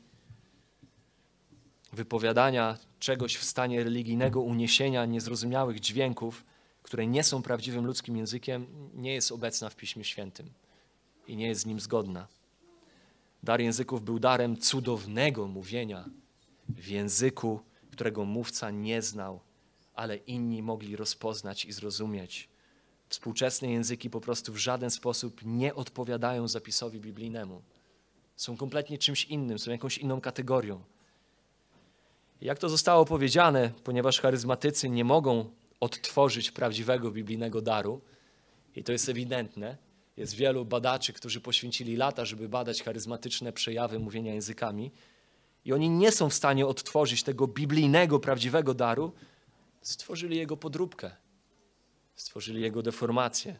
[1.93, 6.45] wypowiadania czegoś w stanie religijnego uniesienia niezrozumiałych dźwięków,
[6.84, 10.49] które nie są prawdziwym ludzkim językiem, nie jest obecna w Piśmie Świętym
[11.28, 12.28] i nie jest z nim zgodna.
[13.43, 16.06] Dar języków był darem cudownego mówienia
[16.70, 17.60] w języku,
[17.91, 19.39] którego mówca nie znał,
[19.93, 22.49] ale inni mogli rozpoznać i zrozumieć.
[23.12, 27.62] Współczesne języki po prostu w żaden sposób nie odpowiadają zapisowi biblijnemu.
[28.36, 30.82] Są kompletnie czymś innym, są jakąś inną kategorią.
[32.41, 35.49] Jak to zostało powiedziane, ponieważ charyzmatycy nie mogą
[35.80, 38.01] odtworzyć prawdziwego biblijnego daru,
[38.76, 39.78] i to jest ewidentne,
[40.18, 44.91] jest wielu badaczy, którzy poświęcili lata, żeby badać charyzmatyczne przejawy mówienia językami,
[45.66, 49.12] i oni nie są w stanie odtworzyć tego biblijnego, prawdziwego daru,
[49.82, 51.20] stworzyli jego podróbkę,
[52.16, 53.59] stworzyli jego deformację.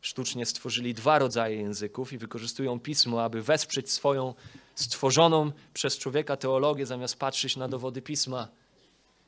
[0.00, 4.34] Sztucznie stworzyli dwa rodzaje języków i wykorzystują pismo, aby wesprzeć swoją
[4.74, 8.48] stworzoną przez człowieka teologię, zamiast patrzeć na dowody pisma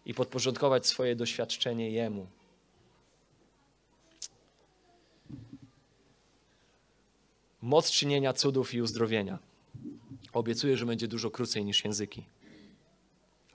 [0.07, 2.27] i podporządkować swoje doświadczenie Jemu.
[7.63, 9.39] Moc czynienia cudów i uzdrowienia.
[10.33, 12.25] Obiecuję, że będzie dużo krócej niż języki.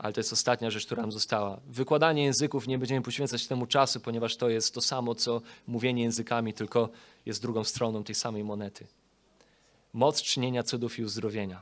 [0.05, 1.59] Ale to jest ostatnia rzecz, która nam została.
[1.67, 6.53] Wykładanie języków nie będziemy poświęcać temu czasu, ponieważ to jest to samo, co mówienie językami,
[6.53, 6.89] tylko
[7.25, 8.87] jest drugą stroną tej samej monety.
[9.93, 11.61] Moc czynienia cudów i uzdrowienia.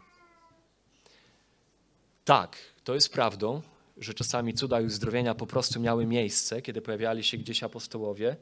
[2.26, 3.62] Tak, to jest prawdą,
[3.98, 8.36] że czasami cuda i uzdrowienia po prostu miały miejsce, kiedy pojawiali się gdzieś apostołowie,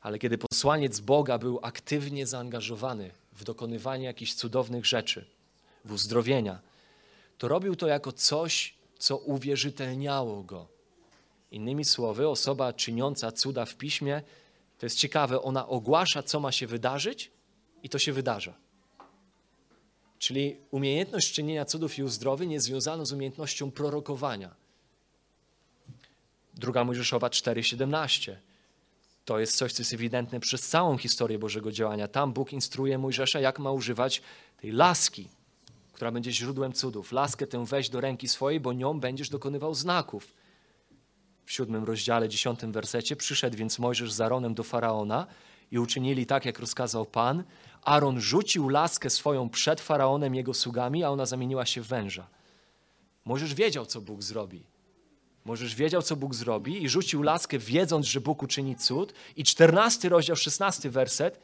[0.00, 5.26] ale kiedy posłaniec Boga był aktywnie zaangażowany w dokonywanie jakichś cudownych rzeczy,
[5.84, 6.58] w uzdrowienia,
[7.38, 10.68] to robił to jako coś, co uwierzytelniało go.
[11.50, 14.22] Innymi słowy, osoba czyniąca cuda w piśmie,
[14.78, 17.30] to jest ciekawe, ona ogłasza, co ma się wydarzyć
[17.82, 18.54] i to się wydarza.
[20.18, 24.54] Czyli umiejętność czynienia cudów i uzdrowień jest związana z umiejętnością prorokowania.
[26.54, 28.36] Druga Mojżeszowa 4,17.
[29.24, 32.08] To jest coś, co jest ewidentne przez całą historię Bożego działania.
[32.08, 34.22] Tam Bóg instruuje Mojżesza, jak ma używać
[34.60, 35.28] tej laski,
[35.98, 37.12] która będzie źródłem cudów.
[37.12, 40.34] Laskę tę weź do ręki swojej, bo nią będziesz dokonywał znaków.
[41.44, 45.26] W siódmym rozdziale, dziesiątym wersecie przyszedł więc Mojżesz z Aaronem do Faraona
[45.70, 47.44] i uczynili tak, jak rozkazał Pan.
[47.82, 52.26] Aaron rzucił laskę swoją przed Faraonem jego sługami, a ona zamieniła się w węża.
[53.24, 54.62] Mojżesz wiedział, co Bóg zrobi.
[55.44, 59.12] Mojżesz wiedział, co Bóg zrobi i rzucił laskę, wiedząc, że Bóg uczyni cud.
[59.36, 61.40] I czternasty rozdział, szesnasty werset.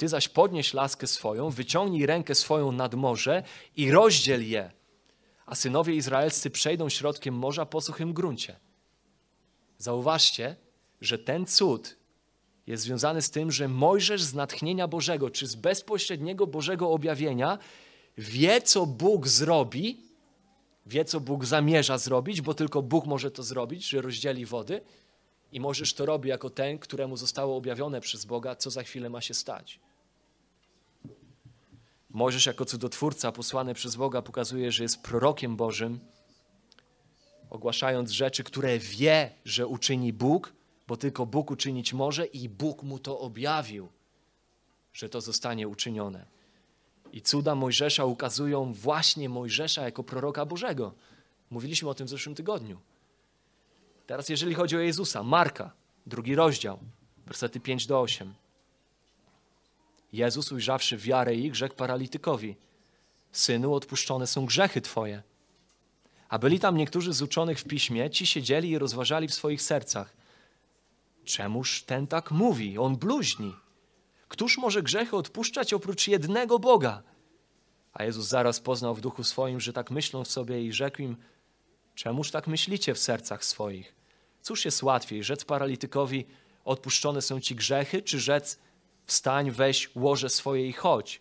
[0.00, 3.42] Ty zaś podnieś laskę swoją, wyciągnij rękę swoją nad morze
[3.76, 4.72] i rozdziel je,
[5.46, 8.56] a synowie izraelscy przejdą środkiem morza po suchym gruncie.
[9.78, 10.56] Zauważcie,
[11.00, 11.96] że ten cud
[12.66, 17.58] jest związany z tym, że Mojżesz z natchnienia Bożego, czy z bezpośredniego Bożego objawienia,
[18.18, 20.02] wie, co Bóg zrobi,
[20.86, 24.80] wie, co Bóg zamierza zrobić, bo tylko Bóg może to zrobić, że rozdzieli wody.
[25.52, 29.20] I Mojżesz to robi jako ten, któremu zostało objawione przez Boga, co za chwilę ma
[29.20, 29.80] się stać.
[32.10, 36.00] Mojżesz jako cudotwórca posłany przez Boga pokazuje, że jest prorokiem Bożym,
[37.50, 40.52] ogłaszając rzeczy, które wie, że uczyni Bóg,
[40.88, 43.88] bo tylko Bóg uczynić może i Bóg mu to objawił,
[44.92, 46.26] że to zostanie uczynione.
[47.12, 50.94] I cuda Mojżesza ukazują właśnie Mojżesza jako proroka Bożego.
[51.50, 52.78] Mówiliśmy o tym w zeszłym tygodniu.
[54.06, 55.72] Teraz, jeżeli chodzi o Jezusa, Marka,
[56.06, 56.78] drugi rozdział,
[57.26, 58.34] wersety 5 do 8.
[60.12, 62.56] Jezus, ujrzawszy wiarę ich, rzekł paralitykowi:
[63.32, 65.22] Synu, odpuszczone są grzechy twoje.
[66.28, 70.16] A byli tam niektórzy z uczonych w piśmie, ci siedzieli i rozważali w swoich sercach.
[71.24, 72.78] Czemuż ten tak mówi?
[72.78, 73.54] On bluźni.
[74.28, 77.02] Któż może grzechy odpuszczać oprócz jednego Boga?
[77.92, 81.16] A Jezus zaraz poznał w duchu swoim, że tak myślą w sobie i rzekł im,
[81.94, 83.94] czemuż tak myślicie w sercach swoich?
[84.42, 86.26] Cóż jest łatwiej, rzec paralitykowi,
[86.64, 88.58] odpuszczone są ci grzechy, czy rzec,
[89.10, 91.20] wstań, weź łoże swoje i chodź?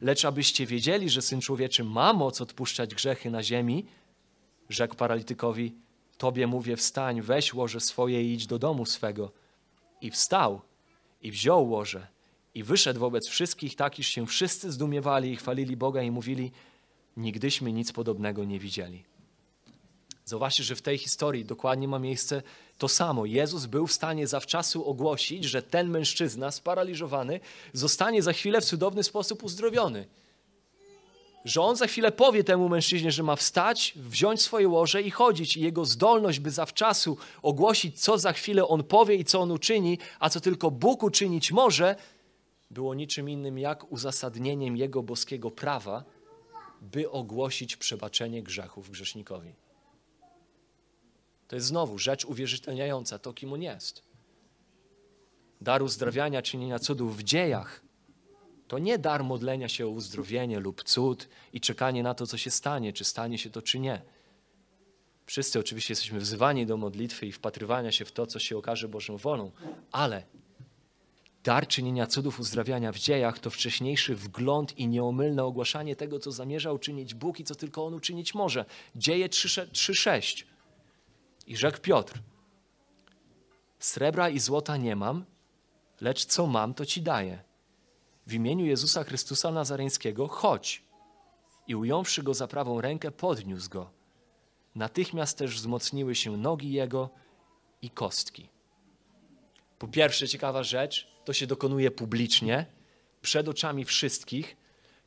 [0.00, 3.86] Lecz abyście wiedzieli, że Syn Człowieczy ma moc odpuszczać grzechy na ziemi,
[4.68, 5.74] rzekł paralitykowi,
[6.18, 9.32] Tobie mówię, wstań, weź łoże swoje i idź do domu swego.
[10.00, 10.60] I wstał
[11.22, 12.06] i wziął łoże
[12.54, 16.52] i wyszedł wobec wszystkich tak, iż się wszyscy zdumiewali i chwalili Boga i mówili,
[17.16, 19.04] nigdyśmy nic podobnego nie widzieli.
[20.30, 22.42] Zauważcie, że w tej historii dokładnie ma miejsce
[22.78, 23.26] to samo.
[23.26, 27.40] Jezus był w stanie zawczasu ogłosić, że ten mężczyzna sparaliżowany
[27.72, 30.06] zostanie za chwilę w cudowny sposób uzdrowiony
[31.44, 35.56] że on za chwilę powie temu mężczyźnie, że ma wstać, wziąć swoje łoże i chodzić.
[35.56, 39.98] I jego zdolność, by zawczasu ogłosić, co za chwilę on powie i co on uczyni,
[40.18, 41.96] a co tylko Bóg uczynić może,
[42.70, 46.04] było niczym innym jak uzasadnieniem jego boskiego prawa,
[46.80, 49.54] by ogłosić przebaczenie grzechów grzesznikowi.
[51.50, 54.02] To jest znowu rzecz uwierzytelniająca to, kim on jest.
[55.60, 57.82] Dar uzdrawiania, czynienia cudów w dziejach
[58.68, 62.50] to nie dar modlenia się o uzdrowienie lub cud i czekanie na to, co się
[62.50, 64.02] stanie, czy stanie się to, czy nie.
[65.26, 69.16] Wszyscy oczywiście jesteśmy wzywani do modlitwy i wpatrywania się w to, co się okaże Bożą
[69.16, 69.50] wolą,
[69.92, 70.22] ale
[71.44, 76.72] dar czynienia cudów uzdrawiania w dziejach to wcześniejszy wgląd i nieomylne ogłaszanie tego, co zamierza
[76.72, 78.64] uczynić Bóg i co tylko On uczynić może.
[78.96, 80.49] Dzieje 3,6.
[81.46, 82.20] I rzekł Piotr,
[83.78, 85.24] srebra i złota nie mam,
[86.00, 87.50] lecz co mam, to ci daję
[88.30, 90.82] w imieniu Jezusa Chrystusa Nazareńskiego, chodź.
[91.66, 93.90] I ująwszy go za prawą rękę, podniósł go.
[94.74, 97.10] Natychmiast też wzmocniły się nogi jego
[97.82, 98.48] i kostki.
[99.78, 102.66] Po pierwsze, ciekawa rzecz, to się dokonuje publicznie,
[103.22, 104.56] przed oczami wszystkich.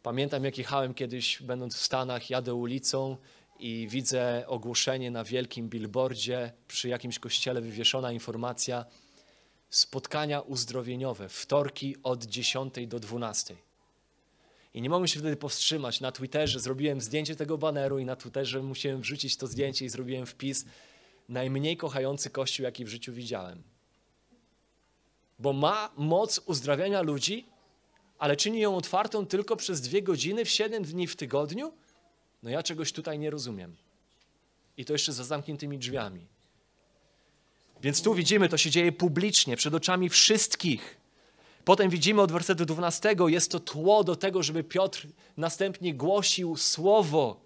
[0.04, 3.18] Pamiętam, jak jechałem kiedyś, będąc w Stanach, jadę ulicą
[3.60, 8.86] i widzę ogłoszenie na wielkim billboardzie przy jakimś kościele wywieszona informacja–
[9.74, 13.56] spotkania uzdrowieniowe, wtorki od 10 do 12.
[14.74, 16.02] I nie mogłem się wtedy powstrzymać.
[16.02, 20.26] Na Twitterze zrobiłem zdjęcie tego baneru i na Twitterze musiałem wrzucić to zdjęcie i zrobiłem
[20.26, 20.66] wpis
[21.30, 23.64] najmniej kochający kościół, jaki w życiu widziałem.
[25.40, 27.46] Bo ma moc uzdrawiania ludzi,
[28.18, 31.74] ale czyni ją otwartą tylko przez dwie godziny w siedem dni w tygodniu?
[32.44, 33.76] No ja czegoś tutaj nie rozumiem.
[34.78, 36.26] I to jeszcze za zamkniętymi drzwiami.
[37.82, 40.98] Więc tu widzimy, to się dzieje publicznie, przed oczami wszystkich.
[41.66, 47.40] Potem widzimy od wersetu 12, jest to tło do tego, żeby Piotr następnie głosił słowo.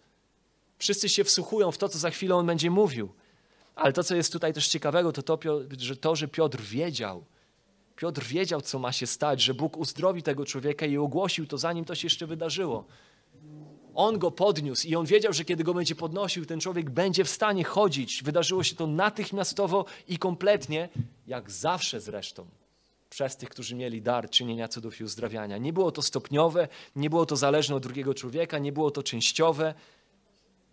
[0.78, 3.10] Wszyscy się wsłuchują w to, co za chwilę on będzie mówił.
[3.76, 5.40] Ale to, co jest tutaj też ciekawego, to to,
[5.78, 7.26] że to, że Piotr wiedział.
[7.96, 11.86] Piotr wiedział, co ma się stać, że Bóg uzdrowi tego człowieka i ogłosił to, zanim
[11.86, 12.86] to się jeszcze wydarzyło.
[13.98, 17.30] On go podniósł i on wiedział, że kiedy go będzie podnosił, ten człowiek będzie w
[17.30, 18.24] stanie chodzić.
[18.24, 20.90] Wydarzyło się to natychmiastowo i kompletnie,
[21.28, 22.48] jak zawsze zresztą,
[23.10, 25.58] przez tych, którzy mieli dar czynienia cudów i uzdrawiania.
[25.58, 29.74] Nie było to stopniowe, nie było to zależne od drugiego człowieka, nie było to częściowe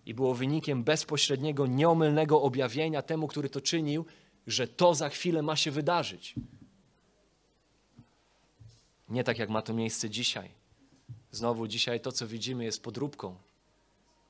[0.06, 4.04] i było wynikiem bezpośredniego, nieomylnego objawienia temu, który to czynił,
[4.46, 6.34] że to za chwilę ma się wydarzyć.
[9.08, 10.63] Nie tak jak ma to miejsce dzisiaj
[11.34, 13.36] Znowu dzisiaj to, co widzimy, jest podróbką,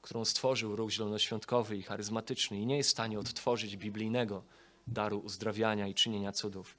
[0.03, 4.43] którą stworzył ruch zielonoświątkowy i charyzmatyczny i nie jest w stanie odtworzyć biblijnego
[4.87, 6.79] daru uzdrawiania i czynienia cudów.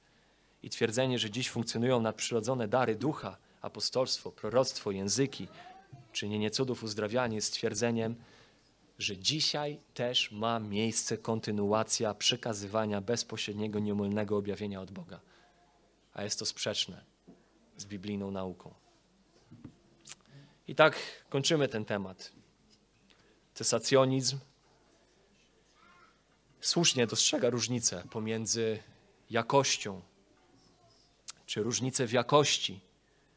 [0.62, 5.48] I twierdzenie, że dziś funkcjonują nadprzyrodzone dary ducha, apostolstwo, proroctwo, języki,
[6.12, 8.16] czynienie cudów, uzdrawianie jest stwierdzeniem,
[8.98, 15.20] że dzisiaj też ma miejsce kontynuacja przekazywania bezpośredniego, nieomylnego objawienia od Boga.
[16.14, 17.04] A jest to sprzeczne
[17.76, 18.85] z biblijną nauką.
[20.68, 20.98] I tak
[21.28, 22.32] kończymy ten temat.
[23.54, 24.38] Cesacjonizm
[26.60, 28.78] słusznie dostrzega różnicę pomiędzy
[29.30, 30.02] jakością,
[31.46, 32.80] czy różnicę w jakości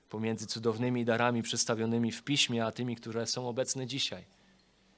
[0.09, 4.25] pomiędzy cudownymi darami przedstawionymi w piśmie, a tymi, które są obecne dzisiaj.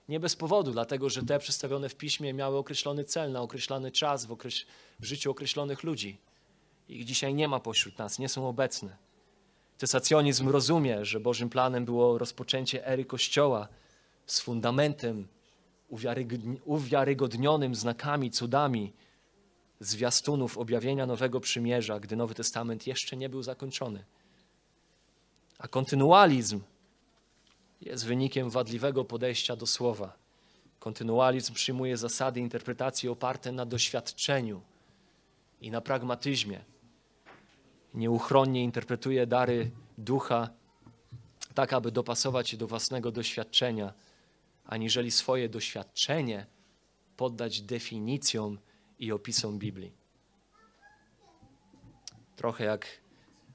[0.10, 4.26] Nie bez powodu, dlatego że te przedstawione w piśmie miały określony cel na określony czas
[4.26, 4.66] w, okreś
[5.00, 6.18] w życiu określonych ludzi.
[6.90, 8.98] Ich dzisiaj nie ma pośród nas, nie są obecne.
[9.82, 13.68] Cesacjonizm rozumie, że Bożym planem było rozpoczęcie ery Kościoła
[14.26, 15.28] z fundamentem
[16.66, 18.94] uwiarygodnionym znakami, cudami,
[19.80, 24.04] zwiastunów objawienia Nowego Przymierza, gdy Nowy Testament jeszcze nie był zakończony.
[25.60, 26.62] A kontynualizm
[27.82, 30.14] jest wynikiem wadliwego podejścia do słowa.
[30.80, 34.62] Kontynualizm przyjmuje zasady interpretacji oparte na doświadczeniu
[35.62, 36.62] i na pragmatyzmie.
[37.94, 40.50] Nieuchronnie interpretuje dary ducha
[41.54, 43.94] tak, aby dopasować się do własnego doświadczenia,
[44.66, 46.46] aniżeli swoje doświadczenie
[47.18, 48.60] poddać definicjom
[49.00, 49.92] i opisom Biblii.
[52.36, 52.88] Trochę jak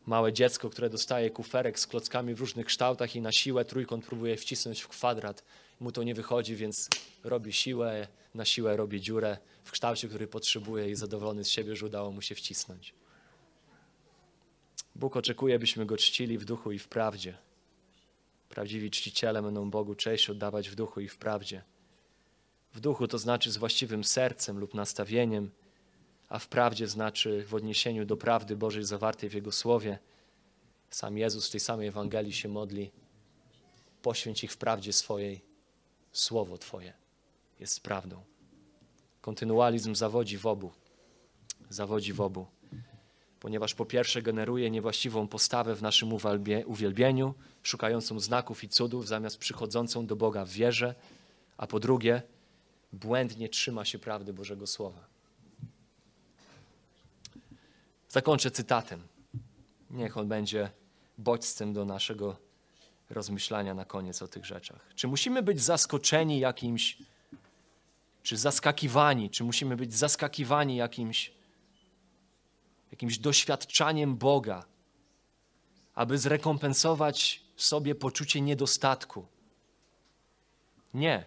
[0.07, 4.37] małe dziecko, które dostaje kuferek z klockami w różnych kształtach i na siłę trójkąt próbuje
[4.37, 5.45] wcisnąć w kwadrat.
[5.81, 6.89] Mu to nie wychodzi, więc
[7.25, 11.87] robi siłę, na siłę robi dziurę w kształcie, który potrzebuje i zadowolony z siebie, że
[11.87, 12.95] udało mu się wcisnąć.
[14.97, 17.39] Bóg oczekuje, byśmy Go czcili w duchu i w prawdzie.
[18.49, 21.63] Prawdziwi czciciele będą Bogu cześć oddawać w duchu i w prawdzie.
[22.75, 25.51] W duchu to znaczy z właściwym sercem lub nastawieniem,
[26.29, 29.99] a w prawdzie znaczy w odniesieniu do prawdy Bożej zawartej w Jego Słowie.
[30.91, 32.91] Sam Jezus w tej samej Ewangelii się modli:
[34.03, 35.45] Poświęć ich w prawdzie swojej,
[36.13, 36.93] Słowo Twoje
[37.61, 38.25] jest prawdą.
[39.21, 40.73] Kontynualizm zawodzi w obu.
[41.71, 42.47] Zawodzi w obu.
[43.47, 46.09] Ponieważ po pierwsze generuje niewłaściwą postawę w naszym
[46.67, 50.95] uwielbieniu, szukającą znaków i cudów, zamiast przychodzącą do Boga w wierze,
[51.57, 52.23] a po drugie,
[52.93, 55.07] błędnie trzyma się prawdy Bożego Słowa.
[58.09, 59.03] Zakończę cytatem.
[59.91, 60.71] Niech on będzie
[61.19, 62.37] bodźcem do naszego
[63.11, 64.81] rozmyślania na koniec o tych rzeczach.
[64.95, 66.99] Czy musimy być zaskoczeni jakimś,
[68.23, 71.37] czy zaskakiwani, czy musimy być zaskakiwani jakimś,
[72.91, 74.65] jakimś doświadczaniem Boga,
[75.95, 79.27] aby zrekompensować sobie poczucie niedostatku?
[80.95, 81.25] Nie.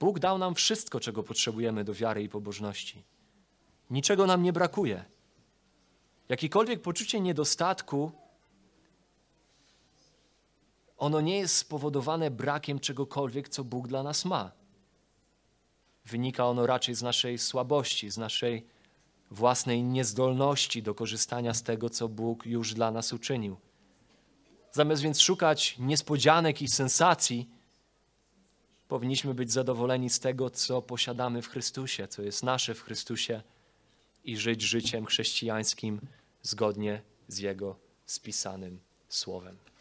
[0.00, 3.04] Bóg dał nam wszystko, czego potrzebujemy do wiary i pobożności.
[3.90, 5.04] Niczego nam nie brakuje.
[6.28, 8.12] Jakiekolwiek poczucie niedostatku,
[10.96, 14.52] ono nie jest spowodowane brakiem czegokolwiek, co Bóg dla nas ma.
[16.04, 18.66] Wynika ono raczej z naszej słabości, z naszej
[19.32, 23.56] własnej niezdolności do korzystania z tego, co Bóg już dla nas uczynił.
[24.72, 27.48] Zamiast więc szukać niespodzianek i sensacji,
[28.88, 33.42] powinniśmy być zadowoleni z tego, co posiadamy w Chrystusie, co jest nasze w Chrystusie
[34.24, 36.00] i żyć życiem chrześcijańskim
[36.42, 37.76] zgodnie z Jego
[38.06, 39.71] spisanym Słowem.